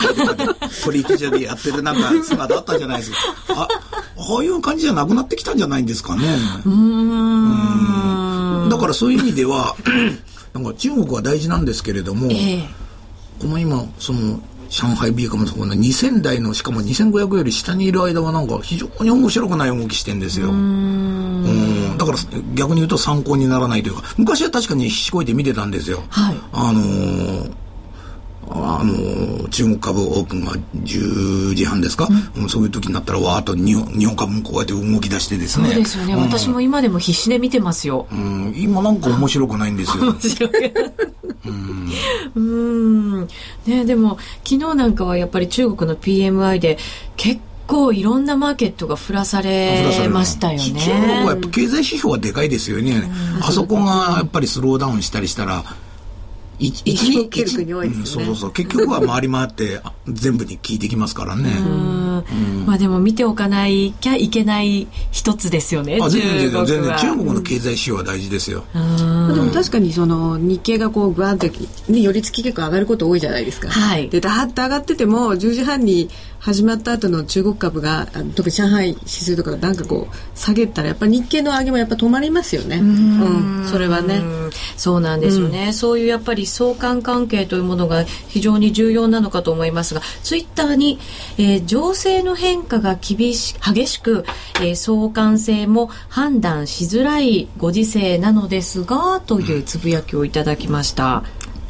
[0.84, 3.16] 取引所でやってるなんか姿あったじゃないですか。
[3.50, 3.68] あ
[4.18, 6.22] ああいう感じじゃなくなってきたんじゃないんですかね。
[6.66, 8.68] うん。
[8.68, 9.76] だからそういう意味では
[10.52, 12.68] なんか中国は大事なんですけれども、ええ。
[13.40, 22.18] この今その上海 B 株のところの2000台のしかも2500より下にいる間はなんか非常に面白くない動きしてんですようんだから
[22.54, 26.02] 逆に言うと参考にならないというか、昔は確かにひしこいて見てたんですよ。
[26.08, 26.36] はい。
[26.52, 27.67] あのー
[28.50, 35.68] あの中国株オープンが10時半ですか、うん、そういう時になったらわーっと日本日本株もこうやって動き出してですね。
[35.68, 40.04] そうですよね、うん、私も今でも必死で見てますよ、うん、今なんか面白くないんですよ。
[40.12, 40.72] 面白い。
[42.36, 43.28] うん。
[43.66, 46.78] ねでも昨日なんかはやっぱり中国の PMI で
[47.16, 50.80] 結構いろんなマーケットが振らされましたよね。
[50.80, 53.08] 中国はやっぱ経済指標はでかいですよね。
[53.40, 55.64] あそこがやっぱりスローダウンしたりしたら、
[56.58, 58.52] 一日切る国多いですね、そうそうそう。
[58.52, 61.50] 結局は回り回って 全部に効いてきますからね。
[62.66, 71.50] まあでも見ておかないきゃいけない一つですよねあ全然全然中国の経済指標は大事ですよ、でも確かにその日経がこうグワンって、
[71.88, 82.76] ね、寄り付き結構上がること多いじゃないですか、はい、でダーッと上がってても10時半に始まった後の中国株が特に上海指数とかなんかこう下げたらやっぱ日経の上げもやっぱ止まりますよね。
[82.76, 83.66] うん。
[83.68, 84.22] それはね。
[84.76, 90.98] そうなんですよね、うん、そういうやっぱり相関関係というものが非常に重要なのかと思いますがツイッターに、
[91.38, 94.24] えー、情勢の変化が厳し激しく、
[94.56, 101.24] えー、相関性も判断しづらいご時世なのですがというつぶやきをいただきました。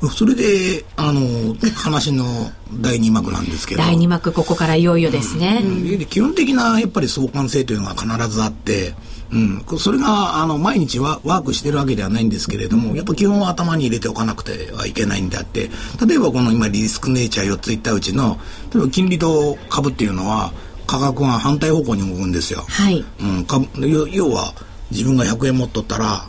[0.07, 3.83] それで、あの、話の第2幕なんですけど。
[3.83, 5.61] 第2幕、ここからいよいよですね。
[5.65, 8.95] うん、基本的な、やっぱり相関性というのが必ずあって、
[9.31, 15.69] うん、それが、あの、毎日はワークしてるわけではないんですけれども、やっぱ基本は頭に入れておかなくてはいけないんであって、
[16.07, 18.39] 例えばこの今リスクネイチャー4つ言ったうちの、
[18.73, 20.53] 例えば金利と株っていうのは、
[20.87, 22.65] 価格が反対方向に動くんですよ。
[22.69, 23.05] はい。
[23.21, 23.67] うん、株
[24.13, 24.55] 要は、
[24.91, 26.25] 自分が100円持っとったら、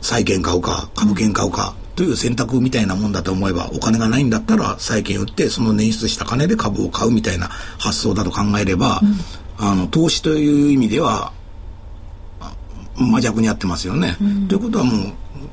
[0.00, 11.32] 債券買うか、株券買うか、という選択みたいなもんだと思えば、お金がないんだったら債券売って、その捻出した金で株を買うみたいな発想だと考えれば、うん、あの、投資という意味では、
[12.96, 14.16] 真逆にやってますよね。
[14.20, 14.92] うん、ということはも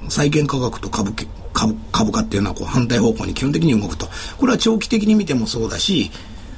[0.08, 1.14] う、債券価格と株
[1.54, 4.08] 株株価っていうのはこう反対方向に基本的に動くと。
[4.38, 6.12] これは長期的に見てもそうだし、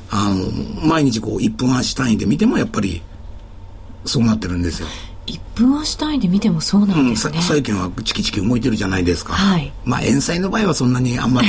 [0.10, 3.02] あの、毎日こう1分足単位で見てもやっぱり
[4.06, 4.88] そうなってるんですよ。
[5.27, 11.47] 1分足単位で見てもそうなんですね、うん、債券はチキチキ動いてるじゃないですか、はい、まあ円債の場合はそんなにあんまり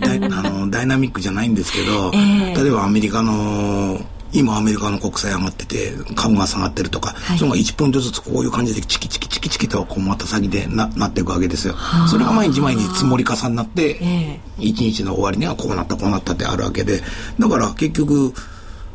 [0.00, 4.00] ダイ あのダイナミックじゃないんですけど、えー、例えばアメリカの
[4.32, 11.74] 今アメリカの国債上がってて株が下がってるとか、はい、それが1ポイントずつこういう感じでチキチキチキチキとこうまた先でななっていくわけですよ
[12.08, 17.00] それが毎日毎日積もり重なって、えー、1日の終わりにはこうなったこうなったってあるわけで
[17.38, 18.34] だから結局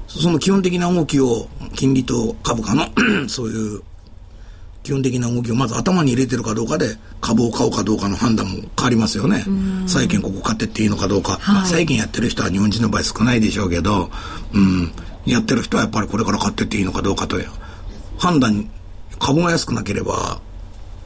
[0.07, 2.85] その基本的な動きを金利と株価の
[3.29, 3.81] そういう
[4.83, 9.45] 基本的な動きをまず頭に入れてるかどうかで株を買うかどうかの判断も変わりますよね。
[9.87, 11.33] 債券ここ買ってっていいのかどうか。
[11.33, 14.09] はい、まあ、債券やってる人は日本人の場合少ないでしょうけど、
[14.53, 14.91] うん、
[15.25, 17.49] やってる人はやっぱりこれから買ってっていいのかどうかという
[18.17, 18.69] 判断、
[19.19, 20.41] 株が安くなければ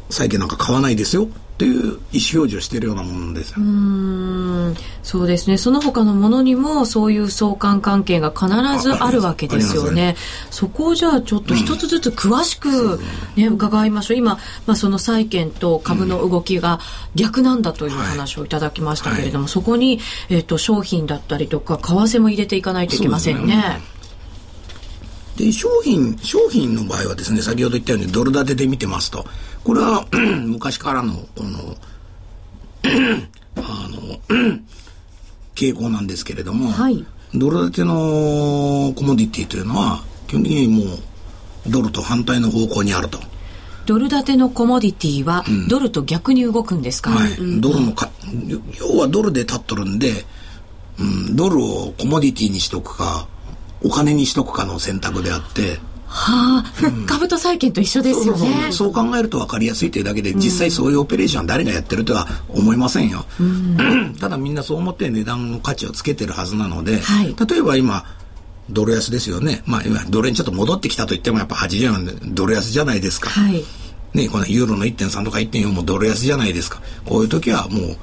[0.09, 3.55] 債券なんか買わないですよっていう意思表示をしているようなものですよ。
[3.59, 5.57] うんそうですね。
[5.57, 8.47] その他のものにもそういう相関関係が必
[8.83, 10.17] ずあるわけですよね。
[10.51, 12.99] そこをじゃあちょっと一つずつ詳しく
[13.37, 14.17] ね、うん、伺いましょう。
[14.17, 16.81] 今、まあ、その債券と株の動きが
[17.15, 23.79] 逆なんだという話をいただきましたけれども、はいはい、そこに、えっ、ー、と、商品だったりとか、為替も入れていかないといけませんね。
[25.37, 29.25] で、商品、商品の場合はですね、先ほど言ったようにドル建てで見てますと、
[29.65, 30.05] これは
[30.45, 31.75] 昔からのこの
[33.57, 34.19] あの
[35.55, 40.97] 傾向なんですけれども、はい、ドル建てのコモディティというのは基本的にもう
[41.67, 43.17] ドルと反対の方向にあると。
[43.87, 48.09] ドル建てのコモディティは、ドルと逆に動くんですか、はい、ドルのか
[48.79, 50.25] 要はドルで立っとるんで、
[50.99, 53.27] うん、ドルをコモディティにしとくか
[53.83, 55.77] お金にしとくかの選択であって
[56.15, 58.71] はあ、うん、株と債券と一緒ですよね。
[58.71, 68.05] そう考えると分かりやすいというだけで、実際そういうオペレーションは誰がやってるとは思いませんよ、うん、 ただみんなそう思って値段の価値をつけてるはずなので、はい、例えば今
[68.69, 69.61] ドル安ですよね。
[69.65, 73.63] まあ今ドル円ちょっと戻ってきたと言ってもやっぱ80円でドル安じゃないですか、はい、
[74.13, 76.81] ねこのユーロの1.3とか1.4もドル安じゃないですか。
[77.05, 77.97] こういう時はもう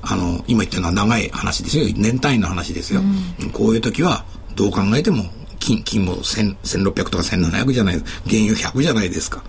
[0.00, 1.84] あの今言ってるのは長い話ですよ。
[1.94, 3.02] 年単位の話ですよ、
[3.42, 4.24] うん、こういう時は
[4.56, 5.24] どう考えても
[5.58, 7.94] 金、金も1600とか1700じゃない、
[8.28, 9.42] 原油100じゃないですか。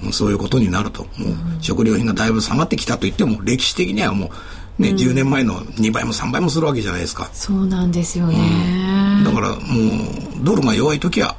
[0.00, 4.30] もうそういうことになると、もう食料品がだいぶ下がってきたと言っても、歴史的にはも
[4.78, 7.30] う、ね、うん、10年前の2倍も3倍もするわけじゃないですか。
[7.32, 8.36] そうなんですよね。
[9.18, 9.58] うん、だからもう、
[10.44, 11.36] ドルが弱い時は、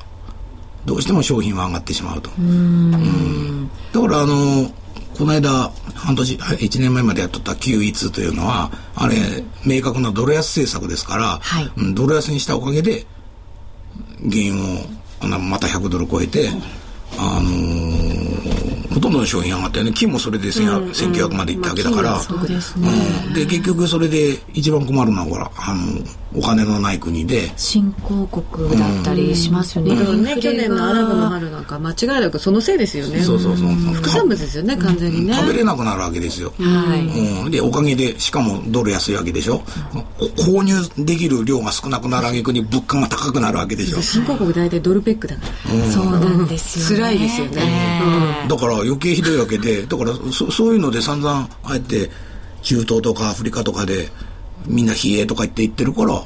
[0.86, 2.32] どうしても商品は上がってしまうと。
[2.40, 4.72] うん、だからあの、
[5.18, 13.06] この間、半年、1年前までやっとった QE2 というのは、あれ、明確なドル安政策ですから、はい、ドル安にしたおかげで、
[14.22, 16.50] 原油をまた100ドル超えて、
[17.18, 19.92] あのー、ほとんどの商品上がったよね。
[19.94, 22.90] 金もそれで1900までいったわけだから、そうですね、
[23.34, 25.82] で結局それで一番困るのはほらあの
[26.36, 27.52] お金のない国で。
[27.56, 33.22] 新興国だったりしますよね、うん、ね去年のアラブの春なんか間違いなくそのせいですよね。
[33.22, 35.34] そうそうそう副産物ですよね完全にね。
[35.34, 39.62] 食べれなくなるわけですよ、はい、うん、でおかげでしかもドル安いわけでしょ。
[40.38, 44.02] 購入できる量が少なくなるあげくに物価が高くなるわけでしょ。
[44.02, 48.02] 新興国大体ドルペックだから、うん、そうなんですよ、ね、辛いですよね、
[48.44, 52.10] うん、だから余計ひどいわけでだからそそういうので散々あえて
[52.62, 54.10] 中東とかアフリカとかで
[54.68, 56.24] みんな冷えとか言って言ってるから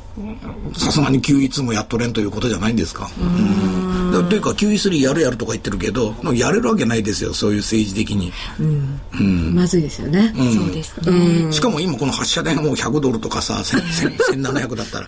[0.73, 3.09] さすがに QE2 もやっとれんということじゃないんですか。
[3.19, 4.29] うん。
[4.29, 9.01] というか QE3 やるやるとか言ってるけどやれるわけないですよそういう政治的に、うん。
[9.19, 15.07] うん、まずいですよね、うん、そうですね、しかも今この発射台がもう100ドルとかさ1700 だったら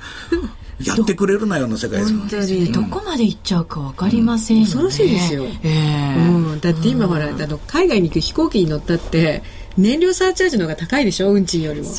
[0.83, 2.71] やってくれるなよの世界です本当に。
[2.71, 9.43] どこまで行っちゃうか分かりませんよね、恐ろしいですよ、えーうん、だって今ほらあの海外に行く飛行機に乗ったって
[9.77, 11.31] 燃料サーチャージの方が高いでしょ？
[11.31, 11.89] 運賃よりも。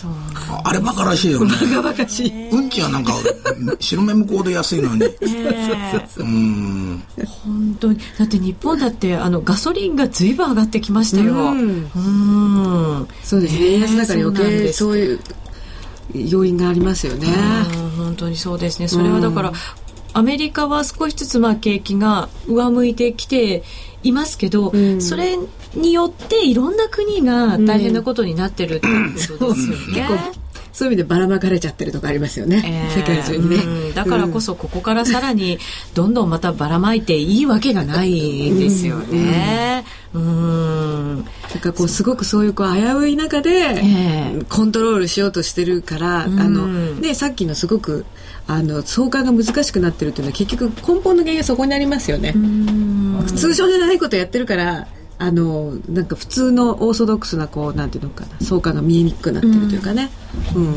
[0.63, 1.51] あれバカらしいよね。
[1.51, 2.51] バカバカしい。
[2.51, 3.13] 運賃はなんか
[3.81, 5.09] 白目向こうで安いのに、え。
[5.27, 7.03] ー、うん。
[7.43, 7.99] 本当に。
[8.19, 11.35] だって日本だってあのガソリンがずいぶん上がってきましたよ。
[11.35, 11.89] うん。
[13.23, 13.67] そうですね。
[13.75, 15.21] 円安だから余計そういう
[16.15, 17.27] 要因がありますよね。
[17.97, 18.89] 本当にそうですね。
[18.89, 19.53] それはだから、
[20.13, 23.65] アメリカは少しずつまあ景気が上向いてきて
[24.05, 25.37] いますけど、うん、それ
[25.75, 30.44] によっていろんな国が大変なことになってるっていうことですよね。
[30.79, 35.59] うんそういう意味でばらまかれちゃってるとかありますよね、えー、世界中にね、うん、だからこそここからさらに
[35.95, 39.85] どんどんまたばらまいていいわけがないですよね。
[40.13, 48.05] うん、だからこうすごくそういうこう危うい中でコントロールしようとしてるから、えー、あのね、さっきのすごく
[48.47, 52.33] あの相関が難しくなってるっていうのは結局根本の原因はそこにありますよね。
[53.37, 60.11] 通常じゃないことやってるからあのなんか普通のオーソドックスなこうなんていうのかな相関が見えにくくなってるというかね。
[60.55, 60.75] うん、うん。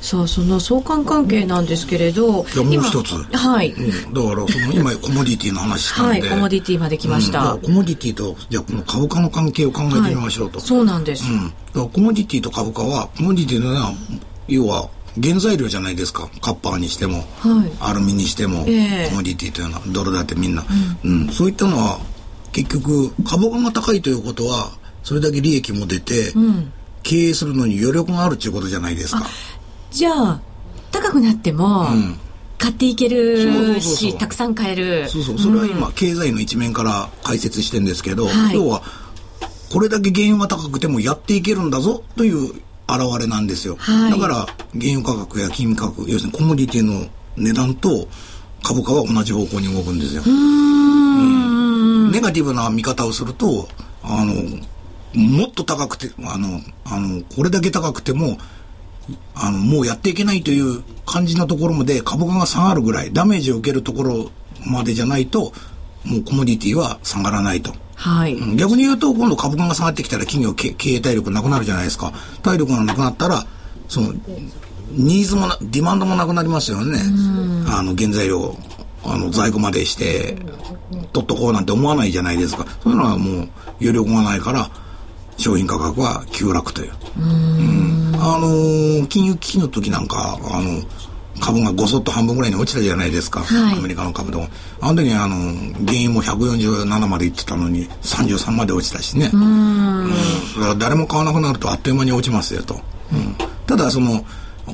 [0.00, 3.14] さあその相関関係なんですけれど、いやもう一つ。
[3.36, 13.92] はい、うん、だからその今コモディティの話したんで、はい、コモディティまで来ました、うん、コモディティとじゃあこの株価の関係を考えてみましょうと、はい、そうなんです、うん、だからコモディティと株価はコモディティのは
[14.48, 14.88] 要は
[15.22, 16.30] 原材料じゃないですか。
[16.40, 20.64] カッパーにしても、はい、アルミにしても、えー、コモディティというのはドルだってみんな、
[21.04, 21.98] うん、うん、そういったのは
[22.52, 29.26] 結局株価が高いということはそれだけ利益も出て、うん、経営するのに余力があるっていうことじゃないですか。
[29.90, 30.40] じゃあ
[30.90, 32.18] 高くなっても、うん。
[32.58, 35.08] 買っていけるしたくさん買える。
[35.08, 35.38] そうそう。
[35.38, 38.82] それは今、うん、経済の一面から解説してるんですけど、はい、要は
[39.72, 42.52] これだけ原油が高くてもやっていけるんだぞという
[42.86, 44.34] 現れなんですよ、はい、だから
[44.78, 48.08] 原油価格や金価格要するにコモディティの値段と
[48.62, 53.68] 株価は同じ方向に動くんですようんネガティブな見方をすると
[54.02, 54.34] あの
[55.14, 58.38] もっと高くてあのあのこれだけ高くても
[59.34, 64.30] あの、もうやっていけないという感じのところまで株価が下がるぐらい、ダメージを受けるところ
[64.66, 65.52] までじゃないと、
[66.04, 67.72] もうコモディティは下がらないと。
[67.94, 72.12] はい、逆に言うと、今度株価が下がってきたら企業経営体力なくなるじゃないですか。
[72.42, 73.46] 体力がなくなったら、
[73.88, 74.12] その、
[74.92, 76.98] ニーズもな、ディマンドもなくなりますよね。
[77.78, 78.56] あの、原材料、
[79.04, 80.36] あの、在庫までして、
[81.12, 82.66] 取っとこうなんて思わないじゃないですか。
[82.82, 83.48] そういうのはもう
[83.80, 84.70] 余力がないから、
[85.36, 86.92] 商品価格は急落という。
[87.18, 90.82] うん、あのー、金融危機の時なんか、あの、
[91.40, 94.48] 株がごそっと半分ぐらいに落ちたじゃないですか、はい、アメリカの株でも。
[94.80, 95.36] あの時あの、
[95.86, 99.30] 原油も147までいってたのに、33まで落ちたしね。
[99.32, 102.80] うん、うん、誰も買わなくなるとあっという間に落ちますよと。
[103.12, 103.34] うん、
[103.66, 104.24] ただ、その、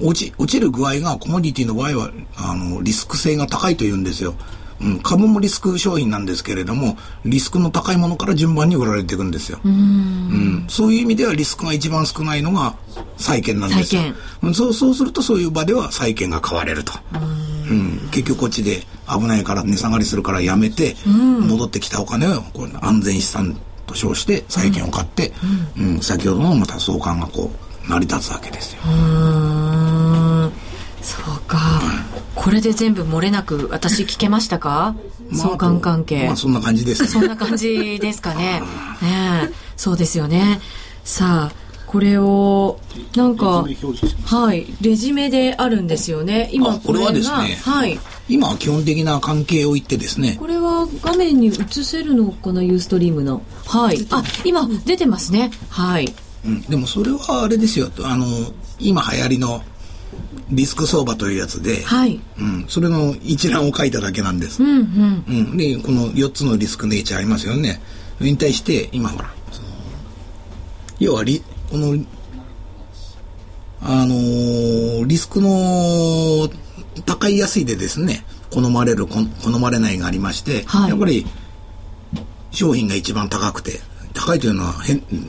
[0.02, 4.34] 落ち、落ちる具合がコモディティの場合は、あの、リスク性が高いというんですよ。
[4.80, 12.76] うん、株もリスク商品なんですけれどもリスクの高いものから順番に売られていくんですよ、うん、そういう意味ではリスクが一番少ないのが
[13.16, 14.02] 債券なんですよ。
[14.52, 16.92] そうそうするとそういう場では債券が買われると、
[17.70, 25.32] うん、結局こっちで危ないから値下がりするからやめて、戻ってきたお金をこう安全資産と称して債券を買って、
[25.78, 26.00] うん。
[26.00, 28.82] 先ほどのまた相関がこう成り立つわけですよ。
[31.02, 31.80] そうか、
[32.34, 34.96] これで全部漏れなく私聞けましたか、
[35.30, 36.26] まあ、相関関係。
[36.26, 38.60] まあそんな感じです、ね、 そんな感じですかね。
[39.02, 40.60] ねそうですよね。
[41.04, 42.80] さあこれを
[43.14, 43.64] なんか
[44.24, 44.66] はい。
[44.80, 46.50] レジメであるんですよね。
[46.52, 47.58] 今これはですね。
[47.62, 47.98] はい。
[48.28, 50.36] 今基本的な関係を言ってですね。
[50.38, 51.52] これは画面に映
[51.84, 53.42] せるのかなユーストリームの。
[53.66, 54.04] はい。
[54.10, 55.52] あ今出てますね。
[55.70, 56.12] はい、
[56.46, 57.88] うん、でもそれはあれですよ。
[58.04, 58.26] あの
[58.78, 59.62] 今流行りの
[60.50, 62.20] リスク相場というやつで、はい。
[62.38, 64.62] うん、それの一覧を書いただけなんです。
[64.62, 65.24] うんうん。
[65.28, 67.80] うん、でこの4つのリスクネイチャーありますよね。
[68.20, 69.30] に対して、今ほら、
[70.98, 72.04] 要はリ、この、
[73.82, 76.48] あのー、リスクの
[77.04, 79.20] 高い安いでですね、好まれる、好
[79.58, 81.26] まれないがありまして、はい、やっぱり
[82.50, 83.80] 商品が一番高くて、
[84.26, 84.74] 高いというのは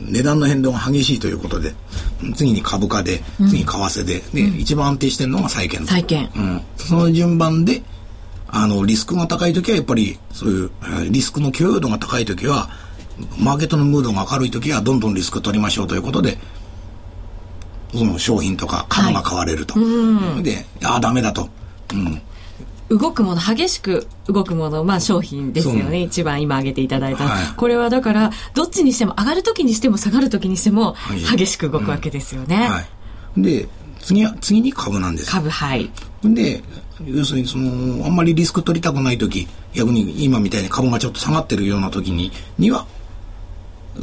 [0.09, 1.75] 値段の変動が激しいということで、
[2.35, 5.85] 次に株価で、次に為替で、で、うん、一番安定してるのが債券。
[5.85, 6.29] 債券。
[6.35, 6.61] うん。
[6.77, 7.83] その順番で、
[8.47, 10.71] あの、リスクが高い時はやっぱり、そういう、
[11.11, 12.69] リスクの許容度が高い時は、
[13.37, 16.39] マーケットのムードが明るい時はどんどんリスク取りましょうということで、
[17.93, 19.75] その商品とか株が買われると。
[19.75, 21.49] はい、で、ああ、ダメだと。
[21.93, 22.21] うん。
[22.89, 26.01] 動くもの激しく動くもの、まあ、商品ですよね。
[26.01, 30.95] 一番今挙げていただいた、はい、これはだからどっちにしても上がる時にしても下がる時にしても
[31.29, 32.85] 激しく動くわけですよね、はい。
[33.37, 33.67] うん、で
[33.99, 35.31] 次は次に株なんです。
[35.31, 35.91] 株はい。
[36.23, 36.63] で
[37.05, 42.87] 要するにそのあんまりリスク取りたくない時逆に今みたいに株がちょっと下がってるような時にには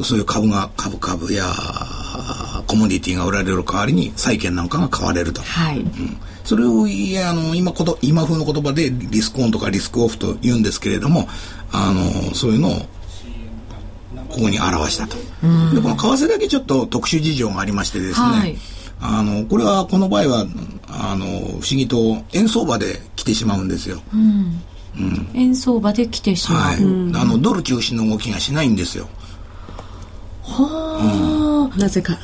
[0.02, 1.44] そういう株が株株や
[2.66, 5.88] コモディティが売られる代わりに債券なんかが買われると、はい、うん
[6.44, 11.26] それをいやあの今こと今風の言葉でリスクオンとかリスクオフと言うんですけれども
[11.72, 12.72] あのそういうのを
[14.28, 15.16] ここに表したと。
[15.16, 18.56] でこの為替だけちょっと特殊事情がありましてですね、はい、
[19.00, 20.46] あのこれはこの場合は
[20.88, 24.02] あの不思議と円相場で来てしまうんですよ。
[24.12, 24.62] うん、
[24.96, 29.08] うん、円相場で来てしまう、はい、あのドル中心の動きがしないんですよ。
[30.42, 32.18] はあ、なぜか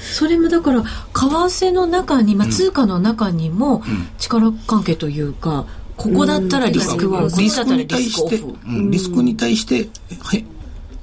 [0.00, 3.82] それもだから為替の中に、まあ、通貨の中にも
[4.18, 9.88] 力関係というか、ここだったらリスクオン、ここだったらリスクオフ、リスクに対して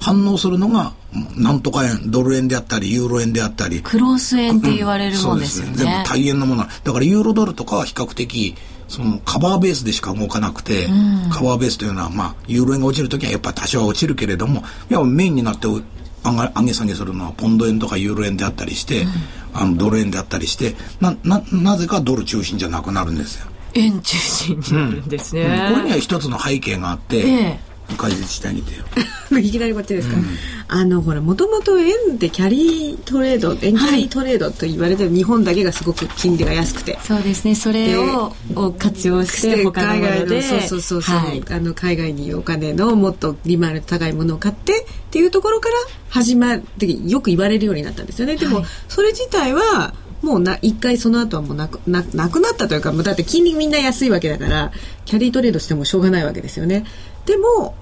[0.00, 0.92] 反応するのが
[1.36, 3.80] なんとか円ドル円であったりユーロ円であったり。
[3.82, 8.54] クロス円って言われるもんですよね,、全部大円のものだからユーロドルとかは比較的
[8.88, 15.68] そのカバーベースでしか動かなくて、うん、カバーベースというのは、まあ、ユーロ円が落ちるときはやっぱり多少は落ちるけれども、いやメインになって
[16.24, 19.10] 上げ下げするのはポンド円とかユーロ円であったりして、うん、
[19.54, 23.46] あのドル円であったりしてなななぜかドル中心じゃなくなるんですよ。
[23.74, 25.52] 円中心になるんですね、うん。
[25.52, 27.74] うん、これには一つの背景があって、ええ。
[27.96, 28.84] 解説してあげてよ
[29.40, 30.24] いきなりこっちですか、うん、
[30.68, 36.98] あのほらもともと円でキャリートレード円キャリートレードと言われてる日本だけがすごく金利が安くて。
[37.02, 37.54] そうですね。
[37.54, 38.34] それを
[38.78, 45.74] 活用して海外のそうそうそうそう、はい、あの海外にお金のもっと利回り高いものを買ってっていうところから
[46.08, 48.36] 始まってよく言われるようになったんですよね。
[48.36, 54.72] でも、はい、それ自体はもうな一回その後はもうなくななくなったというかだって金利みんな安いわけだから
[55.04, 56.84] キャリートレードしてもしょうがないわけですよね。
[57.26, 57.74] でも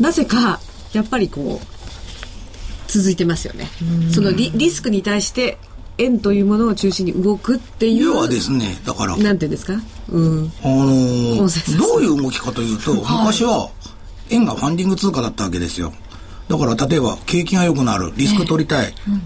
[0.00, 0.60] なぜか
[0.92, 3.68] やっぱりこう続いてますよね。
[4.12, 5.58] そのリリスクに対して
[5.98, 9.74] 円というものを中心に動くっていう要はですねだからなんていうんですか、
[10.08, 13.70] うん、あのー、どういう動きかというと、昔は
[14.30, 15.92] 円がファンディング通貨だったわけですよ。
[16.48, 19.22] だから例えば景気が良くなるリスク取りたい、うん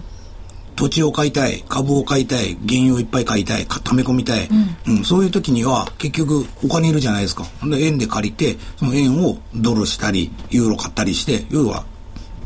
[0.75, 7.45] 土地を買いたい株を買いたい原油をいっぱい買いたい溜め込みたい、うん、うん、そういう時には結局お金いるじゃないですか。
[7.63, 11.85] で円で借りてその円をドルしたりユーロ買ったりして要は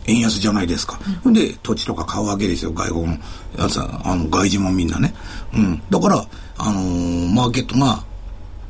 [0.06, 3.18] 円安じゃないですか、うん、で土地とか買うわけですよ外国の。
[3.58, 5.14] やつあの外人もみんなね、
[5.54, 6.26] うん、だから、
[6.58, 8.04] あのー、マーケットが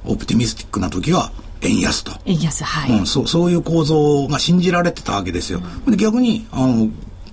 [0.05, 1.31] オプティミスティックな時は
[1.61, 2.13] 円安と。
[2.25, 2.99] 円安、はい。
[2.99, 5.61] うん、そう、そういう構造が信じられてたわけですよ。
[5.85, 6.87] うん、で逆に、あの、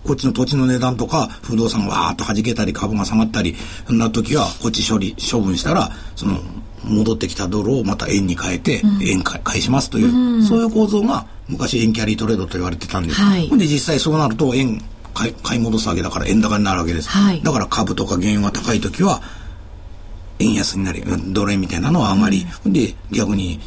[0.07, 6.41] こっちの土地の値段とか、不動産がわーっと弾けたり、株が下がったり、そんな時は、こっち処理、処分したら、その、
[6.85, 13.21] 戻ってきたドルをまた円に変えて、円返しますという、うん、そういう構造が、昔円キャリートレードと言われてたんです。
[13.21, 14.83] はい、で、実際そうなると、円
[15.15, 17.09] 買い、買い戻すわけだから円高になるわけです。
[17.09, 19.23] はい、だから株とか原油が高い時は、
[20.39, 21.03] 円安になり、
[21.33, 23.59] ドル円みたいなのは上がり、うん、で、逆に、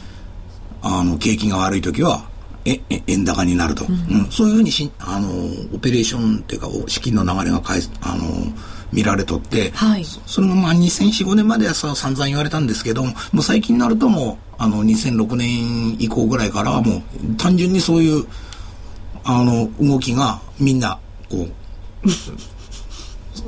[0.82, 2.29] あの、景気が悪い時は、
[2.70, 5.30] え円高になると、うん、うん、そういうふうにしあの
[5.74, 7.62] オペレーションっていうか資金の流れが
[8.02, 8.24] あの
[8.92, 17.02] 見られとって、はい、そそれもまあ2004、5年まではさ散々言われたんですけどもう最近になるともうあの2006年以降ぐらいからはもう
[17.38, 18.26] 単純にそういう
[19.24, 21.00] あの動きがみんな
[21.30, 22.10] こう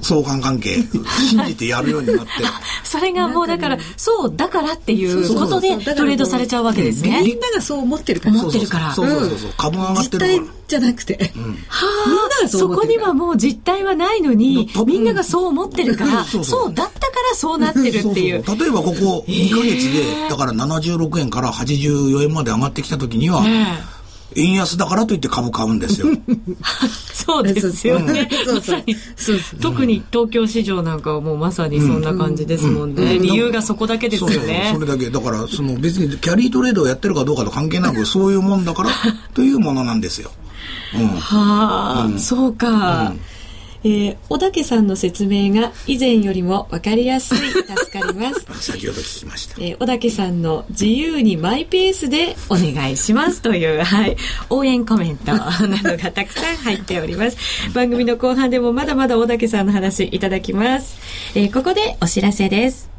[0.01, 0.77] 相関関係
[1.29, 2.31] 信じてやるようになって。
[2.83, 7.21] それがもうだからそうだからっていうことでトレードされちゃうわけですね。
[7.23, 8.39] みんながそう思ってるから。
[8.39, 8.93] 思ってるから。
[8.93, 9.51] そうそうそうそう。
[9.57, 10.33] 株が上がってるから。
[10.33, 11.87] 実態じゃなくて、うん、は
[12.45, 18.43] あそこにはもう実態はないのにみんながそう思ってるからそうだったからそうなってるっていう。
[18.57, 24.00] 例えばここ2か月でだから76円から84円まで上がってきた時には、えー
[24.35, 26.07] 円安だからといって株買うんですよ。
[27.13, 28.29] そうですよね。
[28.53, 28.95] まさに、
[29.61, 33.19] 特に東京市場なんかはもうまさにそんな感じですもんね。
[33.19, 34.71] 理由がそこだけですよね。
[34.73, 35.09] それだけ。
[35.09, 38.89] だから、その別にキャリートレードをやってるかどうかと関係なく、そういうもんだから
[39.33, 40.31] というものなんですよ。
[40.95, 43.09] うん、はあ、うん、そうか。
[43.09, 43.19] うん
[43.83, 47.37] えー、小竹さんの説明が以前よりも分かりやすい。
[47.37, 48.45] 助かります。
[48.71, 54.17] 先ほど聞きました、えー、小竹さんの自由にマイペースでお願いしますという、はい、
[54.49, 55.51] 応援コメントな
[55.83, 57.37] どがたくさん入っております。
[57.73, 60.97] 番組の後半でもまだまだ小竹さんの話いただきます、
[61.35, 62.89] えー、ここでお知らせです。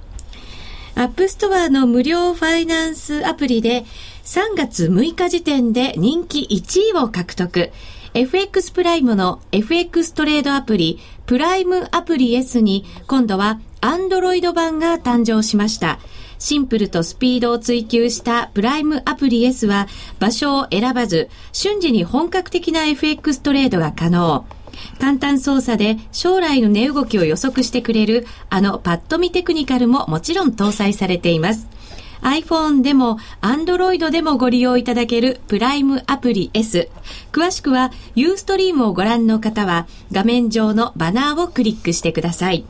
[0.95, 3.85] アップストアの無料ファイナンスアプリで
[4.25, 7.71] 3月6日時点で人気1位を獲得
[8.15, 15.99] FX プライムの FX トレードアプリ、プライムアプリ S に今度は Android 版が誕生しました。
[16.39, 19.87] シンプルとスピードを追求したプライムアプリ S は
[20.19, 24.45] 場所を選ばず瞬時に本格的な FX トレードが可能。
[25.01, 31.67] 簡単操作で将来の値動きを予測してくれるあのパッと見テクニカルももちろん搭載されています。
[32.23, 36.89] iPhone でも Android でもご利用いただけるプライムアプリ S。
[37.33, 42.65] 詳しくは Ustream をご覧の方は画面上のバナーをクリックしてください。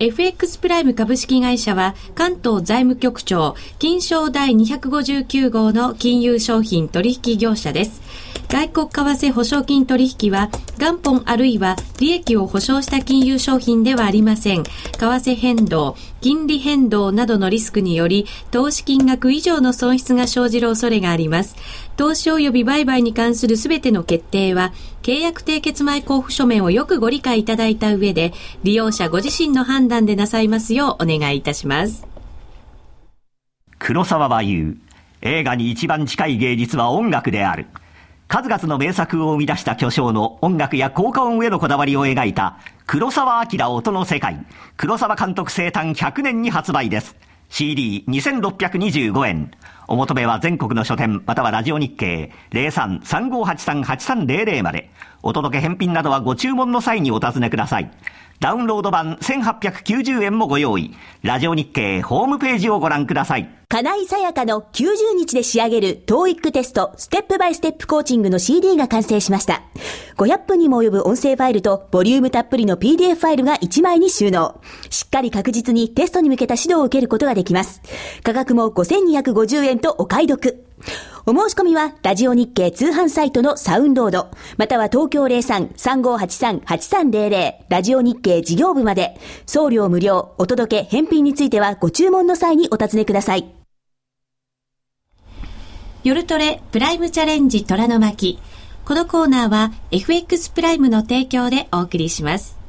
[0.00, 8.02] FX プライム株式会社は関東財務局長金賞第259号の金融商品取引業者です。
[8.48, 14.64] 外国為替保証金取引は元本あるいは利益を保証した金融商品ではありません。
[14.64, 14.68] 為
[14.98, 21.54] 替変動、金利変動などのリスクにより投資金額以上の損失が生じる恐れがあります。
[21.98, 24.72] 投資及び売買に関するすべての決定は
[25.02, 32.06] 契約締結前交付書面をよくご理解いただいた上で利用者ご自身の判断でなさいますようお願いいたします。
[33.78, 34.76] 黒沢は言う。
[35.20, 37.66] 映画に一番近い芸術は音楽である。
[38.28, 42.56] 数々の名作を生み出した巨匠の音楽や効果音へのこだわりを描いた
[42.86, 44.44] 黒沢明音の世界。
[44.76, 47.16] 黒沢監督生誕100年に発売です。
[47.48, 49.50] CD2625 円。
[49.88, 54.90] お求めは全国の書店またはラジオ日経0335838300まで。
[55.22, 57.90] お届け返品などはご注文の際にお尋ねください。
[58.40, 60.94] ダウンロード版1890円もご用意。
[61.22, 63.48] ラジオ日経ホームページをご覧ください。
[63.68, 69.62] 金井さやかの90日で仕上げる TOEIC テストステップバイステップコーチングの CD が完成しました。
[70.16, 74.60] 500分にも及ぶ音声ファイルとボリュームたっぷりの PDF ファイルが1枚に収納。
[74.90, 77.82] しっかり確実にテストに向けた指導を受けることができます。
[78.22, 80.64] 価格も5250円とお買い得。
[81.26, 84.28] お申し込みは、ラジオ日経通販サイトのサウンロード、
[84.58, 93.54] または東京03-3583-8300、ラジオ日経事業部まで、送料無料、お届け、返品についてはご注文の際にお尋ねください。
[96.04, 98.38] 夜トレプライムチャレンジ虎の巻。
[98.84, 102.63] このコーナーは FX プライムの提供でお送りします。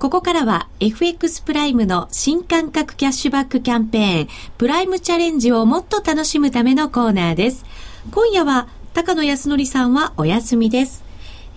[0.00, 7.66] ここからは FX プライムの新感覚キャッシュバックキャンペーン、プライムチャレンジをもっと楽しむためのコーナーです。
[8.10, 11.04] 今夜は高野康則さんはお休みです。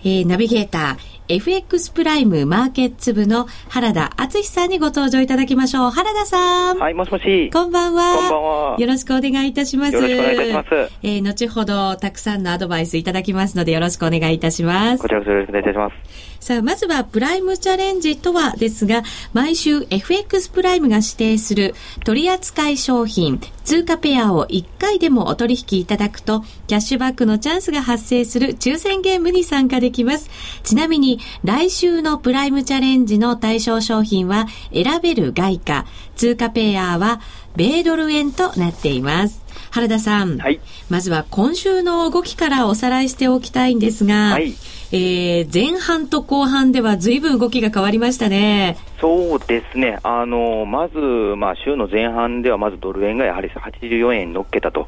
[0.00, 5.90] えー、ナビゲーター、FX プライムマーケッツ部の原田敦さんにご登場いただきましょう。
[5.90, 6.78] 原田さん。
[6.78, 7.48] はい、もしもし。
[7.50, 8.14] こんばんは。
[8.14, 8.76] こんばんは。
[8.78, 9.94] よろしくお願いいたします。
[9.94, 10.92] よろしくお願いいたします。
[11.02, 15.02] えー、後ほどたくさんのアドバイスいただきますのでよろしくお願いいたします。
[15.02, 16.33] こちらこそよろしくお願いいたします。
[16.44, 21.74] さあ、まずはプライムチャレンジとはですが、毎週 FX プライムが指定する
[22.04, 30.28] 取扱い商品、通貨ペアを1回でもお取引いただくと、キャッシュバックのチャンスが発生する抽選ゲームに参加できます。
[30.64, 37.22] ちなみに、来週のプライムチャレンジの対象商品は、選べる外貨、通貨ペアは、
[37.56, 39.43] 米ドル円となっています。
[39.74, 44.54] 原田さん、はい、まずは今週の動きからおさらいしておきたいんですが、はい、
[44.92, 48.76] えー、前半と後半ではずいぶん動きが変わりましたね。
[49.00, 49.98] そうですね。
[50.04, 54.86] あの、まず、まあ、週の前半ではまずドル円がやはり84円に乗っけたと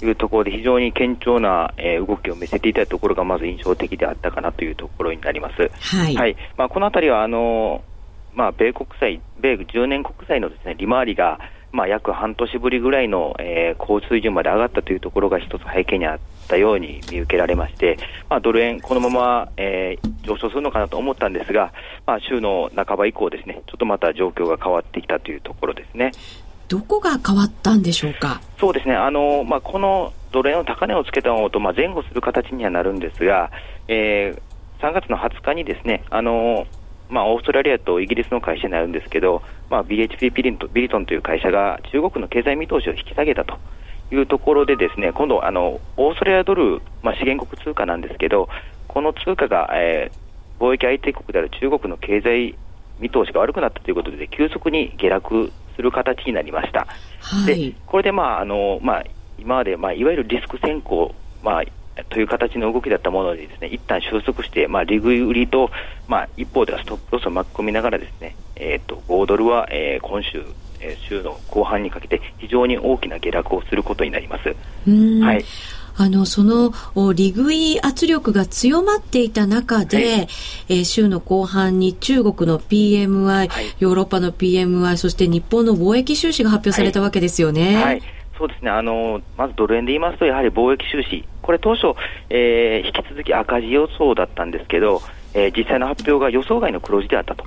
[0.00, 5.68] いうところで、非常に堅調な、えー、動きを見せていたところがまず印象的であったかなというところになります。
[5.80, 6.14] はい。
[6.14, 7.82] はい、まあ、このあたりは、あの、
[8.34, 11.40] まあ、米国債、米10年国債のですね、利回りが、
[11.72, 17.98] まあ、約半年ぶりぐらいの、えー、高水準まで上がったというところが一つ背景にあったように見受けられまして、
[18.28, 21.72] まあ、ドル円、このまま、えー、上昇するのかなと思ったんですが、
[22.06, 26.12] まあ、週の半ば以降ですね、ちょっとまた状況が変わってきたというところですね。
[26.68, 28.40] どこが変わったんでしょうか？
[28.58, 33.50] そうですね、あのまあ、このドル円の高値をつけたのと、まあ、前後する形にはなるんですが、
[33.88, 36.66] えー、3月の20日にですね、あの
[37.08, 43.58] まあ、オーストラリアとイギリスの会社になるんですけど、まあ、BHP ビリトビリトンという会社が中国の経済見通しを引き下げたと
[44.12, 48.48] いうところで、ですね今度あの、オーストラリアドル、まあ、資源国通貨なんですけど、
[48.86, 52.56] この通貨が、えー、貿易相手国である中国の経済
[52.98, 56.86] 見通しが悪くなったということで、急速に下落する形になりました。
[57.20, 59.04] はい、でこれで、まああのまあ、
[59.38, 61.62] 今まで、まあ、いわゆるリスク先行、まあ
[62.04, 65.70] という形の動きだったものでですね、一旦収束して、まあ、利食い売りと、
[66.06, 70.44] まあ、一方ではストップロスを巻き込みながらですね、えっ、ー、と、5ドルは、えー、今週、
[70.80, 74.54] えー、週の後半にかけて非常に大きな下落をすることになります。
[75.22, 75.44] はい。
[76.00, 76.72] あの、その、
[77.12, 80.28] 利食い圧力が強まっていた中で、はい、
[80.68, 87.74] えー、週の後半に中国の PMI、はい、ヨーロッパの PMI、そして日本の貿易収支が発表されたわけですよね。
[87.74, 91.98] はい、はいそうですね、あのまずドル円で言いますと、やはり貿易収支、これ当初、
[92.30, 95.02] えー、引き続き赤字予想だったんですけど、
[95.34, 97.44] えー、実際の発表が予想外の黒字であったと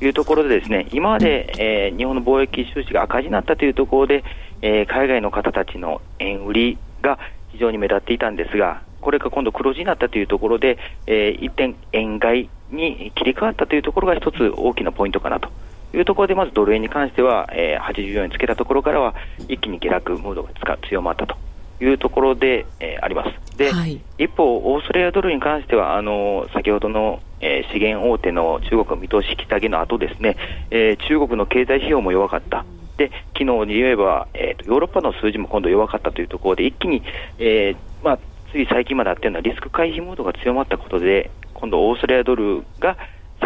[0.00, 4.22] いうところで、ですね今まで、えー、日本の貿易収支が赤字になったというところで、
[4.62, 7.18] えー、海外の方たちの円売りが
[7.50, 10.78] 非常に目立っていたんですが、これが今度黒字になったというところで、
[11.08, 15.48] えー、一点円買いに切り替わったというところが一つ大きなポイントかなと
[15.94, 19.14] いうところで、まずドル円に関しては、えー、84円つけたところからは、
[19.48, 21.36] 一気に下落ムードが強まったと
[21.80, 23.56] いうところで、えー、あります。
[23.56, 30.36] で、はい、一方、オーストラリアドルに関しては、あの先ほどの、えー、資源大手の中国の見通し引き下げの後ですね、
[30.70, 32.64] えー、中国の経済指標も弱かった。
[32.96, 37.02] で、昨日に言えば、えーと、ヨーロッパの数字も今度弱かったというところで、一気に、
[37.38, 38.18] えーまあ、
[38.50, 42.96] つい最近まであったようなリスク回避モードが強まったことで、今度、オーストラリアドルが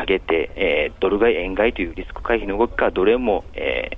[0.03, 3.91] 下げて、えー、ドル買い、円買いというリスク回避の動きがどれも、え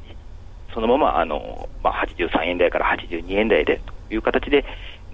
[0.71, 4.65] ー、そのままあの、まあ、83円台から82円台でという形で、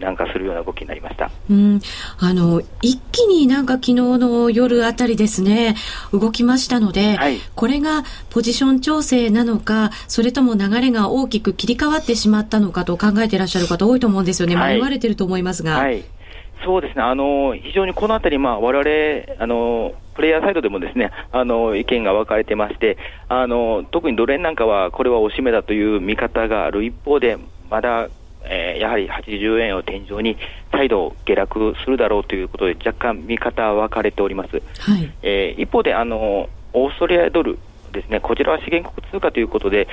[0.01, 1.30] 南下するような動きになりました。
[1.51, 1.80] うん、
[2.18, 5.76] あの一気になんか昨日の夜あたりですね
[6.11, 14.57] 動きましたので、はい、これがポジション調整なのかそれとも流れが大きく切り替わってしまったのかと考えていらっしゃる方多いと思うんですよね。
[14.57, 15.76] はい、迷われてると思いますが。
[15.76, 16.03] はい
[16.64, 22.98] そうですね、あの非常にこのあたり、まあ、我々あのプレイヤーサイドでもですねあの意見が分かれてまして、
[23.28, 27.38] あの特にドル円なんかは、これはおしめだという見方がある一方で、
[27.70, 28.08] まだ、
[28.44, 30.36] えー、やはり80円を天井に
[30.72, 34.62] 再度下落するだろうということで、若干見方は分かれております。
[34.78, 37.58] はい、えー、一方であの、オーストラリアドル
[37.92, 39.88] ですね、こちらは資源国通貨ということで、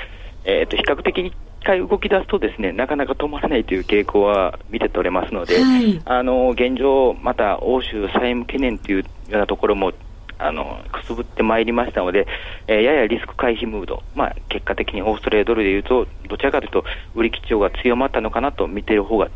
[0.48, 1.34] えーと、比較的一
[1.64, 9.92] 回動き出すとですねなかなか止まらないという傾向は見て取れますので、はい、あの現状、また欧州債務懸念というようなところも
[10.40, 12.28] あのくすぶってまいりましたので、
[12.68, 16.86] えー、ややリスク回避ムード、まあ、結果的にオーストラリアドルでいうと、どちらかというと、
[17.16, 19.30] 売り基調が強まったのかなと見てる方が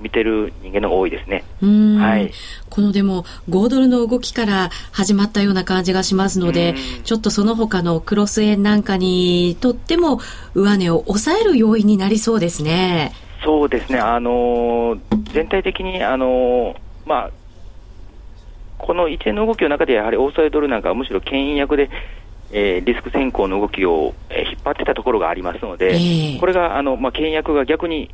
[0.00, 1.44] 見てる人間の多いですね。
[1.60, 2.32] はい。
[2.70, 6.74] このでも、5ドルの動きから始まったような感じがしますので、
[7.04, 10.20] ちょっとその他のクロス円なんかにとっても、
[10.54, 13.12] 上値を抑える要因になりそうですね。
[13.44, 13.98] そうですね。
[13.98, 15.00] あのー、
[15.32, 16.76] 全体的に、あのー、
[17.06, 17.30] まあ、
[18.78, 21.90] この一連の動きの中で、やはりオーストラリアドルなんかはむしろ牽引役で、
[22.52, 28.10] えー、リスク先行の動きを、えー、引っ張ってたところがありますので、えー、これがあの、まあ、牽引役が逆に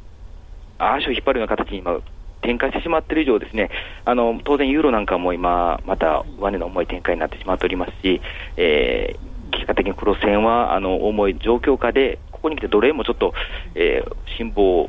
[0.79, 2.01] 足を引っ張るような形に今、
[2.43, 3.71] 展開してしまっている以上ですね、
[4.05, 8.21] あの当然ユーロなんかも今、また上値の重い展開になってしまっておりますし、
[8.57, 13.35] えー、結果的に黒線はあの重い状況下で、ここに来てドル円もちょっと、
[13.75, 14.89] えー、辛抱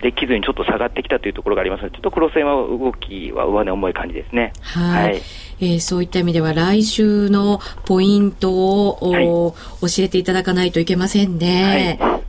[0.00, 4.52] できずにちょっと下がってきたというところがありますので、ちょっと黒線は動きは上値重い感じですね。
[4.60, 5.22] はい。
[5.60, 11.98] えー、そういった意味では来週のポイントを、はい、教えていただかないといけませんね。
[12.00, 12.23] はい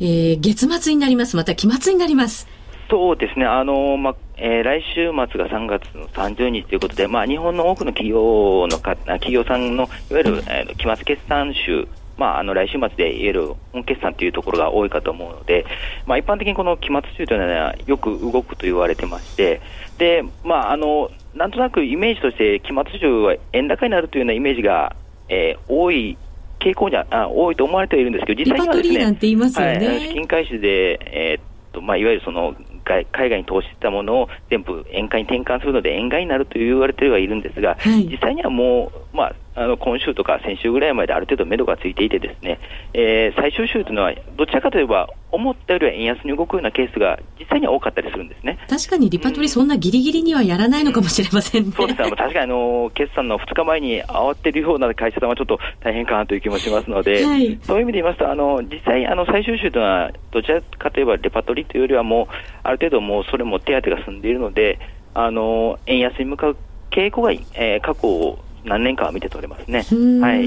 [0.00, 1.36] えー、月末になります。
[1.36, 2.46] また期末になります。
[2.88, 3.46] そうですね。
[3.46, 15.66] あの、ま、えー、来週末が3月の30日ということで、まあ、日本の多くの企業のか、企業さんの、いわゆる、えー、期末決算週、まあ、あの来週末でいわゆる本決算というところが多いかと思うので、
[16.06, 19.60] まあ、一般的にこの期末週というのはよく動くと言われてまして、
[19.98, 24.96] で、まあ、あの、なんとなくイメージとして期末週は円高になるというようなイメージが、
[25.28, 26.16] えー、多い
[26.66, 28.98] 傾向にはあ多いと思われているんですけど、実際にはですね、
[29.86, 31.42] はい、資金回収で、えー、っ
[31.72, 42.60] とまあ、いわゆるその海外に投資したものを全部円買いに転換するので円買いになると言われてはいるんですが、はい、実際にはもう、まあ、あの今週とか先週ぐらいまである程度目処がついていてですね、
[42.92, 48.58] えー、最終週というのはどちらかといえば思ったよりは円安に動くようなケースが実際には多かったりするんですね。
[48.68, 62.26] 確かにリパトリ、そんなぎりぎりにはやらないのかもしれませんね、うん、そうです確かにあの決算の2日前に慌てるような会社さんはちょっと大変かなという気もしますので、はい、そういう意味で言いますとあの実際あの最終週というのはどちらかといえばレパトリというよりはもう
[62.62, 64.78] ある程度もうそれも手当が済んでいるので
[65.14, 66.56] あの円安に向かう
[66.90, 69.78] 傾向が、えー、過去何年かは見て取れますね。
[70.20, 70.44] はい。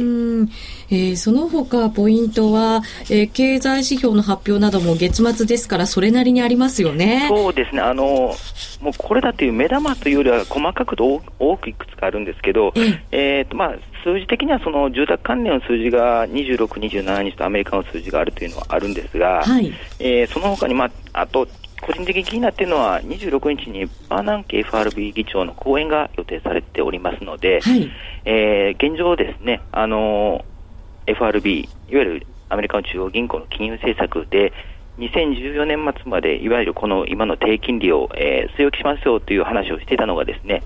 [0.91, 7.27] えー、その他ポイントは、えー、経済指標の発表なども月末ですから、それなりにありますよね。
[7.29, 7.81] そうですね。
[7.81, 8.35] あの、
[8.81, 12.73] もうこれだという目玉というよりは細かくと多くいくつかあるんですけど、
[13.11, 21.47] えっ、ー、と、まあ、数字的にはその住宅関連の数字が26、27日とアメリカの数字があるというのはあるんですが、はい、えー、その他に、まあ、あと、
[21.81, 27.89] 個人的に気になっているのは、26日にバーナンキ FRB 議長の講演が予定されておりますので、はい、
[28.25, 30.43] えー、現状ですね、あの
[31.07, 34.53] FRB、いわゆるアメリカの中央銀行の金融政策で、
[34.97, 40.63] 2014年末まで、いわゆるこの今の低金利を、えー、据え置きしますよという話をしていたのがですね、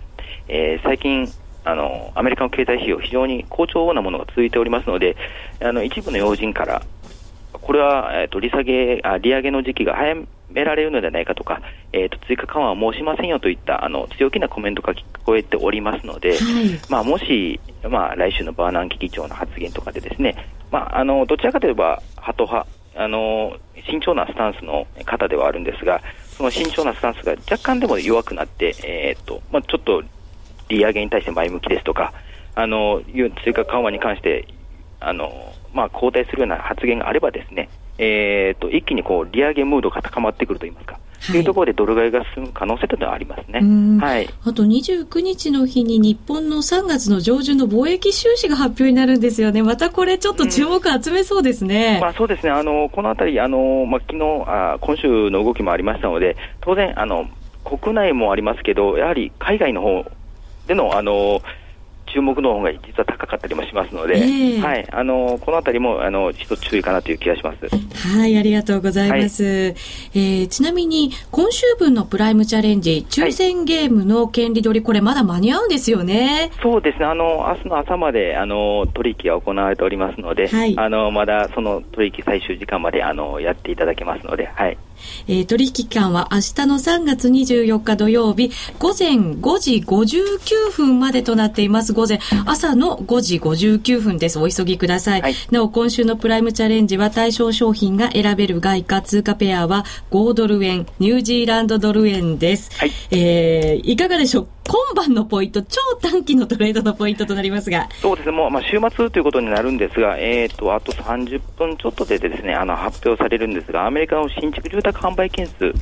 [0.47, 1.31] えー、最近、
[1.65, 5.15] あのアメリカの経済費用、非常に好調なものが続いておりますので、
[5.61, 6.81] あの一部の要人から、
[7.53, 10.15] これは、えーと、利下げあ、利上げの時期が早
[10.53, 20.35] められるのではないかとか、えーと、追加緩和は申しませんよといったあの強気なコメントが聞こえておりますので、はい、まあ、もし、まあ、来週のバーナンキ議長の発言とかでですね、
[20.71, 26.01] まあ、あのどちらかといえば、ハト派、あの慎重なスタンスの方ではあるんですが、
[26.37, 30.03] その慎重なスタンスが若干でも弱くなって、えーとまあ、ちょっと
[30.69, 32.13] 利上げに対して前向きですとか、
[32.55, 33.01] あの
[33.43, 34.47] 追加緩和に関して
[34.99, 40.99] あの、まあ、後退するような発言があればですね、えーと、一気にこう利上げムードが高まってくるといいますか、
[41.31, 41.41] とい。
[41.41, 43.59] うところでドル買いが進む可能性というのはありますね、
[43.99, 57.27] はい、あと29日の日に日本の3月の上旬の貿易収支が発表になるんですよね、またこれ、ちょっと注目集めそうですね、うん、まあ、そうですね、あのこのあたり、あのまあ昨日あ今週の動きもありましたので、当然あの、
[57.63, 60.05] 国内もありますけど、やはり海外の方
[60.67, 61.41] でのあの
[62.13, 67.67] 注目の方が実は高かったりもしますので、えー、はい、あのこのあたりもあの一つ注意かなという気がします。
[68.07, 69.43] はい、ありがとうございます。
[69.43, 76.51] はい、えー、ちなみに今週分のプライムチャレンジ抽選ゲームの権利取り、これまだ間に合うんですよね。
[76.61, 77.05] そうですね。
[77.05, 84.77] あの明日の朝まであの取引が行われておりますので、はい、あのまだその取引最終時間まであのやっていただけますので、はい。
[85.27, 91.93] えー、取引期間は明日の3月24日土曜日午前5時59分までとなっています。
[91.93, 94.39] 午前、朝の5時59分です。
[94.39, 95.21] お急ぎください。
[95.21, 102.71] はい、なお、今週のプライムチャレンジは対象商品が選べる外貨通貨ペアは5ドル円、ニュージーランドドル円です。
[102.77, 107.89] はい、えー、いかがでしょう今晩のポイント、超短期のトレードのポイントとなりますが。
[108.01, 115.73] そうですね、もう、まあ、週末ということになるんですが、えっ、ー、と、あと30分ちょっとでですね、あの、発表されるんですが、アメリカの新築住宅販売件数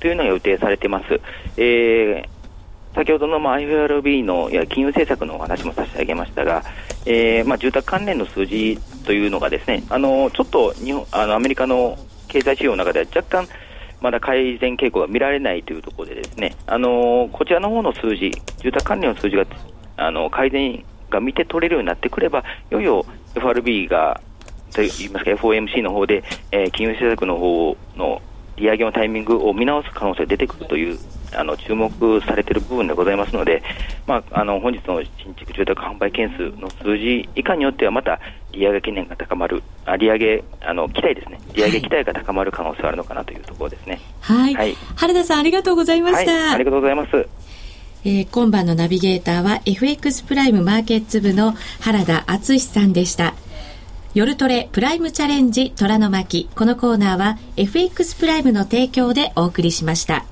[0.00, 1.10] というのが予定されています。
[1.10, 1.20] はい、
[1.56, 2.42] えー
[2.94, 6.62] 先ほどの、まあ、IFRB のいや金融政策のお話も差し上げましたが、
[7.06, 13.48] えーまあ、住宅関連の数字というのがですねあのちょっと日本あのアメリカの経済指標の中では若干
[14.02, 19.44] まだ改善傾向が見られないというところでですね、あのこちらの方の数字、住宅関連の数字が
[19.96, 24.20] あの改善が見て取れるようになってくれば、いよいよ FRB が
[24.72, 28.22] といいますか FOMC の方で、えー、金融政策の方の
[28.56, 30.98] 利上げのタイミングを見直す可能性が出てくるという
[31.34, 33.62] あの注目されている部分でございますので、
[34.06, 38.20] まあ、あの本日の新築住宅販売件数の数字以下によってはまた
[38.52, 44.00] 利上げ懸念が高まる、あ利上げあの期待ですね、利上げ期待が高まる可能性があるのかなというところですね。
[44.20, 47.26] はい、はい、原田さんありがとうございました、はい、ありがとうございます。
[48.04, 53.34] えー、今晩のナビゲーターは FX プライムマーケッツ部の原田敦さんでした。
[54.14, 56.50] 夜トレプライムチャレンジ虎の巻。
[56.54, 60.26] このコーナーは FX プライムの提供でお送りしました。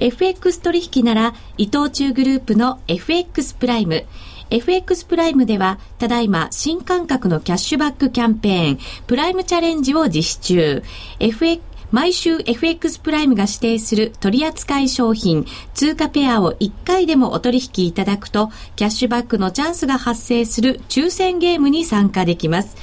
[0.00, 4.04] FX 取引なら伊藤忠グループの FX プライム。
[4.50, 10.82] FX プライムでは、ただいま新感覚のキャッシュバックキャンペーン、プライムチャレンジを実施中。
[11.20, 22.76] FX 毎週 FX プライムが指定する取扱い商品、通貨ペアを1回でもお取引いただくと、キャッシュバックのチャンスが発生する抽選ゲームに参加できます。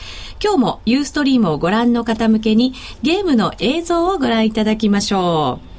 [0.43, 5.74] 今日もユーストリームをご覧の方向けにゲームの映像をご覧いただきましょう。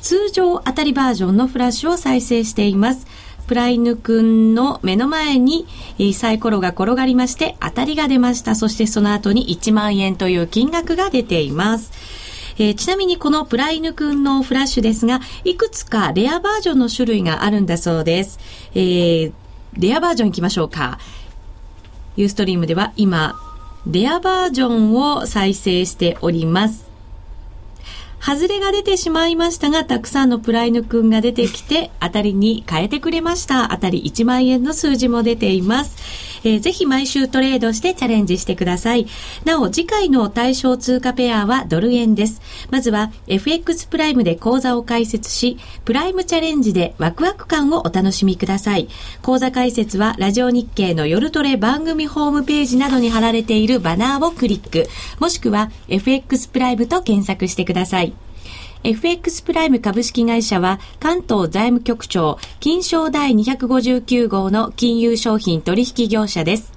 [0.00, 3.06] 通常当たりバージョンのフラッシュを再生しています。
[3.46, 5.66] プライヌくんの目の前に
[6.14, 8.54] サイコロが転がりまして当たりが出ました。
[8.54, 11.92] そしてその後に1万円という金額が出ています。
[12.58, 18.38] えー、ちなみにこのプライヌくんのフラッシュですが、いくつかレアバージョンの種類があるんだそうです。
[18.74, 19.32] えー、
[19.74, 20.98] レアバージョン行きましょうか。
[22.16, 23.38] ユーストリームでは今、
[23.86, 26.85] レアバージョンを再生しております。
[28.20, 33.68] 外れが出てしまいましたが、たくさんのプライヌ君が出てきて、当たりに変えてくれました。
[33.68, 36.35] 当たり1万円の数字も出ています。
[36.46, 39.08] えー、ぜひ毎週トレードしてチャレンジしてください。
[39.44, 42.40] なお、次回の対象通貨ペアはドル円です。
[42.70, 48.88] まずは FX プライムで講座を開設し、プライムチャレンジでワクワク感をお楽しみください。
[49.22, 54.88] 講座開設はラジオ日経の夜トレ番組ホームページなどに貼られているバナーをクリック、
[55.18, 58.25] もしくは FX プライムと検索してください。
[58.86, 66.72] FX プライム株式会社は関東財務局長金賞第259号の金融商品取引業者です。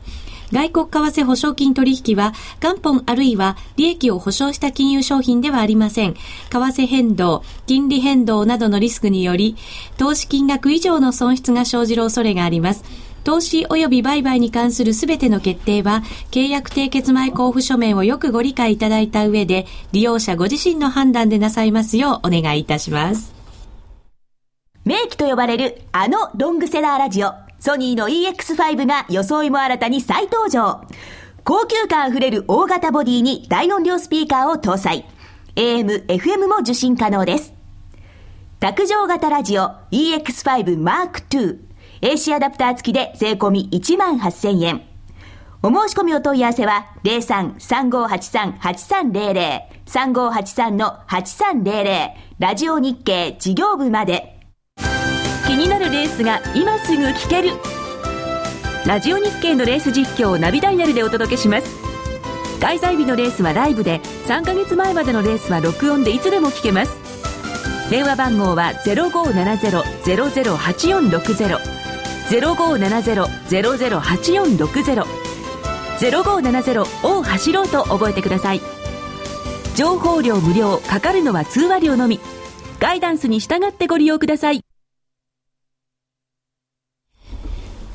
[0.51, 6.15] 外国為替保証金取引は元本あるいは利益を保証した金融商品ではありません。
[6.15, 9.55] 為替変動、金利変動などのリスクにより、
[9.99, 12.83] 投資金額以上の損失が生じる恐れがあります。
[13.23, 23.33] 投資及び売買に関するすべての決定は、契約締結前交付書面をよくご理解いただいた上で、利用者ご自身の判断でなさいますようお願いいたします。
[24.85, 30.81] 名機と呼ばれるあのロングセラーラジオ、ソニーの EX5 が装いも新たに再登場。
[31.43, 35.05] 高級感あふれる大型ボディに大音量スピーカーを搭載。
[35.55, 37.53] AM、FM も受信可能です。
[38.59, 41.68] 卓上型ラジオ EX5 Mark II
[42.01, 44.81] AC アダプター付きで税込み1万8000円。
[45.61, 54.39] お申し込みお問い合わせは03-3583-8300 3583-8300ラジオ日経事業部まで。
[55.45, 57.49] 気になるレースが今すぐ聞ける。
[58.85, 61.67] ラジオ日経のレース実況をナビダイヤルでお届けします。
[62.61, 66.95] 開催日のレースはライブで3ヶ月前までのレースは録音でいつでも聞けます。
[67.89, 71.78] 電話番号は0570-008460
[72.29, 75.05] 0570-008460
[75.99, 78.61] 0570を走ろうと覚えてください
[79.75, 82.19] 情報量無料かかるのは通話料のみ
[82.79, 84.63] ガイダンスに従ってご利用ください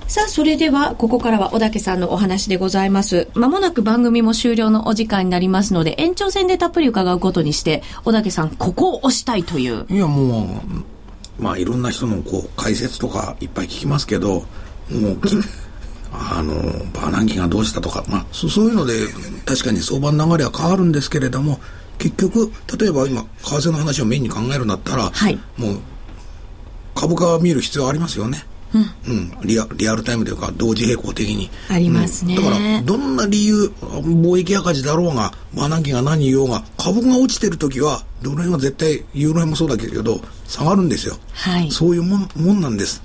[0.07, 3.29] さあ、それでは、ここからは小竹さんのお話でございます。
[3.35, 9.87] まもなく番組も終了のお時間になりますので、延長戦でたっぷり伺うことにして、小竹さん、ここを押したいという。
[9.89, 10.94] いや、もう、
[11.39, 14.45] まあいろんな人のこう解説とかいっぱい聞きますけど
[14.91, 15.19] もう
[16.13, 16.55] あの
[16.93, 18.95] バーナンキがどうしたとか、まあ、そそういうので
[19.45, 21.61] 確かに相場の流れは変わるんですけれども
[21.99, 25.79] 結局例えば今為替の話をメインに考えるんだったら、はい、もう
[26.95, 28.45] 株価は見る必要ありますよね。
[29.09, 31.51] うん、リアリアルタイムというか同時並行的に。
[31.69, 43.03] ありますね、うん、だからどんな理由貿易赤字だろうがバナンキが何言おうが株が落ちてる時はドル円は絶対ユーロ円もそうだけど下がるんですよ、はい、そういうもんもんなんです。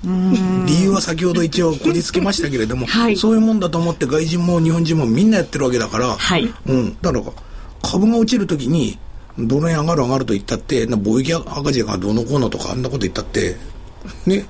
[0.66, 7.24] 理由は先ほど一応こじつけましたけれども、 はい、そういうもんだと思って外人も日本人もみんなやってるわけだから、はい、うん、だから
[7.82, 8.98] 株が落ちる時に
[9.38, 13.56] ドル円上がる上がると言ったって貿易赤字がどうのこうのとかあんなこと言ったって
[14.26, 14.44] ね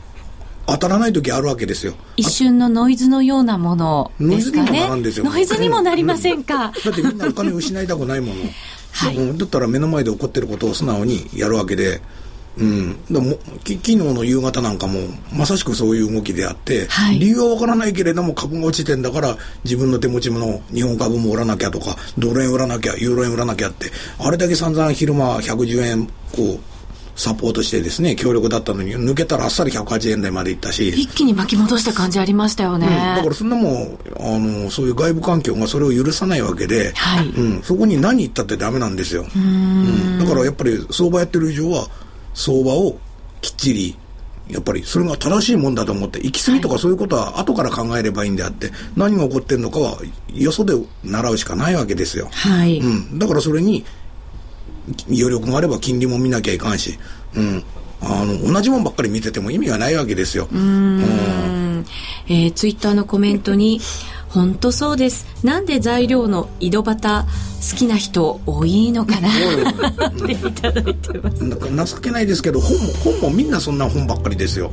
[0.67, 1.95] 当たらない時あるわけですよ。
[2.17, 4.89] 一瞬のノイズのようなものですかね。
[4.89, 6.73] ノイズにもなりませんか。
[6.85, 8.43] だってみんなお金失いたくないもの、
[8.93, 12.01] はい、だったら目の前で起こってることを素直にやるわけで。
[12.59, 15.01] うん、でも昨日の夕方なんかも
[15.33, 26.61] まさしくそういう動きであって、はい、理由は分からないけれども株が落ちてんだから自分の手持ちの日本株も売らなきゃとかドル円売らなきゃユーロ円売らなきゃってあれだけ散々昼間110円こう
[27.21, 30.89] サポートしてですね、強力だったのに、抜けたらあっさり108円台までいったし。
[30.89, 32.87] 一気に巻き戻した感じありましたよね。
[32.87, 39.27] うん、だからそんなもん、あの、そういう外部環境がそれを許さないわけで、はい、うん、そこに何言ったってダメなんですよ。
[39.37, 41.89] うん,、だからやっぱり相場やってる以上は、
[42.33, 42.99] 相場を
[43.43, 43.99] きっちり、
[44.49, 49.99] やっぱりそれが正しいもんだと思って、行き過ぎとかそういうことは後から考えればいいんであって、何が起こってるのかは
[50.33, 50.73] よそで
[51.05, 52.31] 習うしかないわけですよ。
[52.33, 52.79] はい。
[52.79, 53.19] うん。
[53.19, 53.85] だからそれに、
[55.09, 56.99] 余力があれば金利も見なきゃいかんし、
[57.35, 57.65] うん。
[58.03, 60.49] あの、同じもんばっかり見てても意味がないわけですよ。
[60.51, 61.01] うん。
[61.01, 61.87] うん、
[62.29, 63.81] えー、ツイッターのコメントに、
[64.31, 65.27] 本当そうです。
[65.45, 67.27] なんで材料の井戸端
[67.73, 69.29] 好きな人多いのかな？
[70.09, 71.95] っていただいてます。
[71.95, 74.71] 情けないですけど本も本もみんなそんな本ばっかりですよ。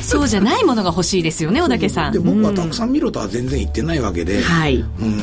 [0.00, 2.12] そうじゃないものが欲しいですよね、小竹さん。
[2.12, 4.42] で僕はたくさん見ろとは全然言ってないわけで。
[4.42, 4.76] はい。
[4.76, 5.20] うん。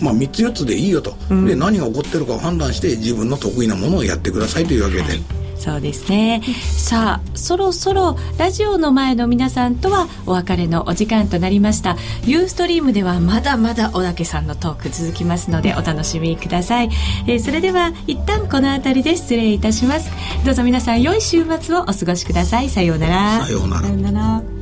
[0.00, 5.02] まあ、3つ4つでいいよと、うん、で何が起こってるかを判断して自分の得意なものをやってくださいというわけで。
[5.02, 6.42] はいそうですね。
[6.76, 11.96] さあそろそろラジオの前の皆さんとはお別れのお時間となりました。
[12.24, 16.90] ユーストリームではまだまだ小竹さんのトーク続きますのでお楽しみください、
[17.28, 20.10] えー、それでは一旦この辺りで失礼いたします。
[20.44, 22.68] どうぞ皆さん良い週末をお過ごしください。
[22.68, 23.44] さようなら。
[23.44, 24.61] さようなら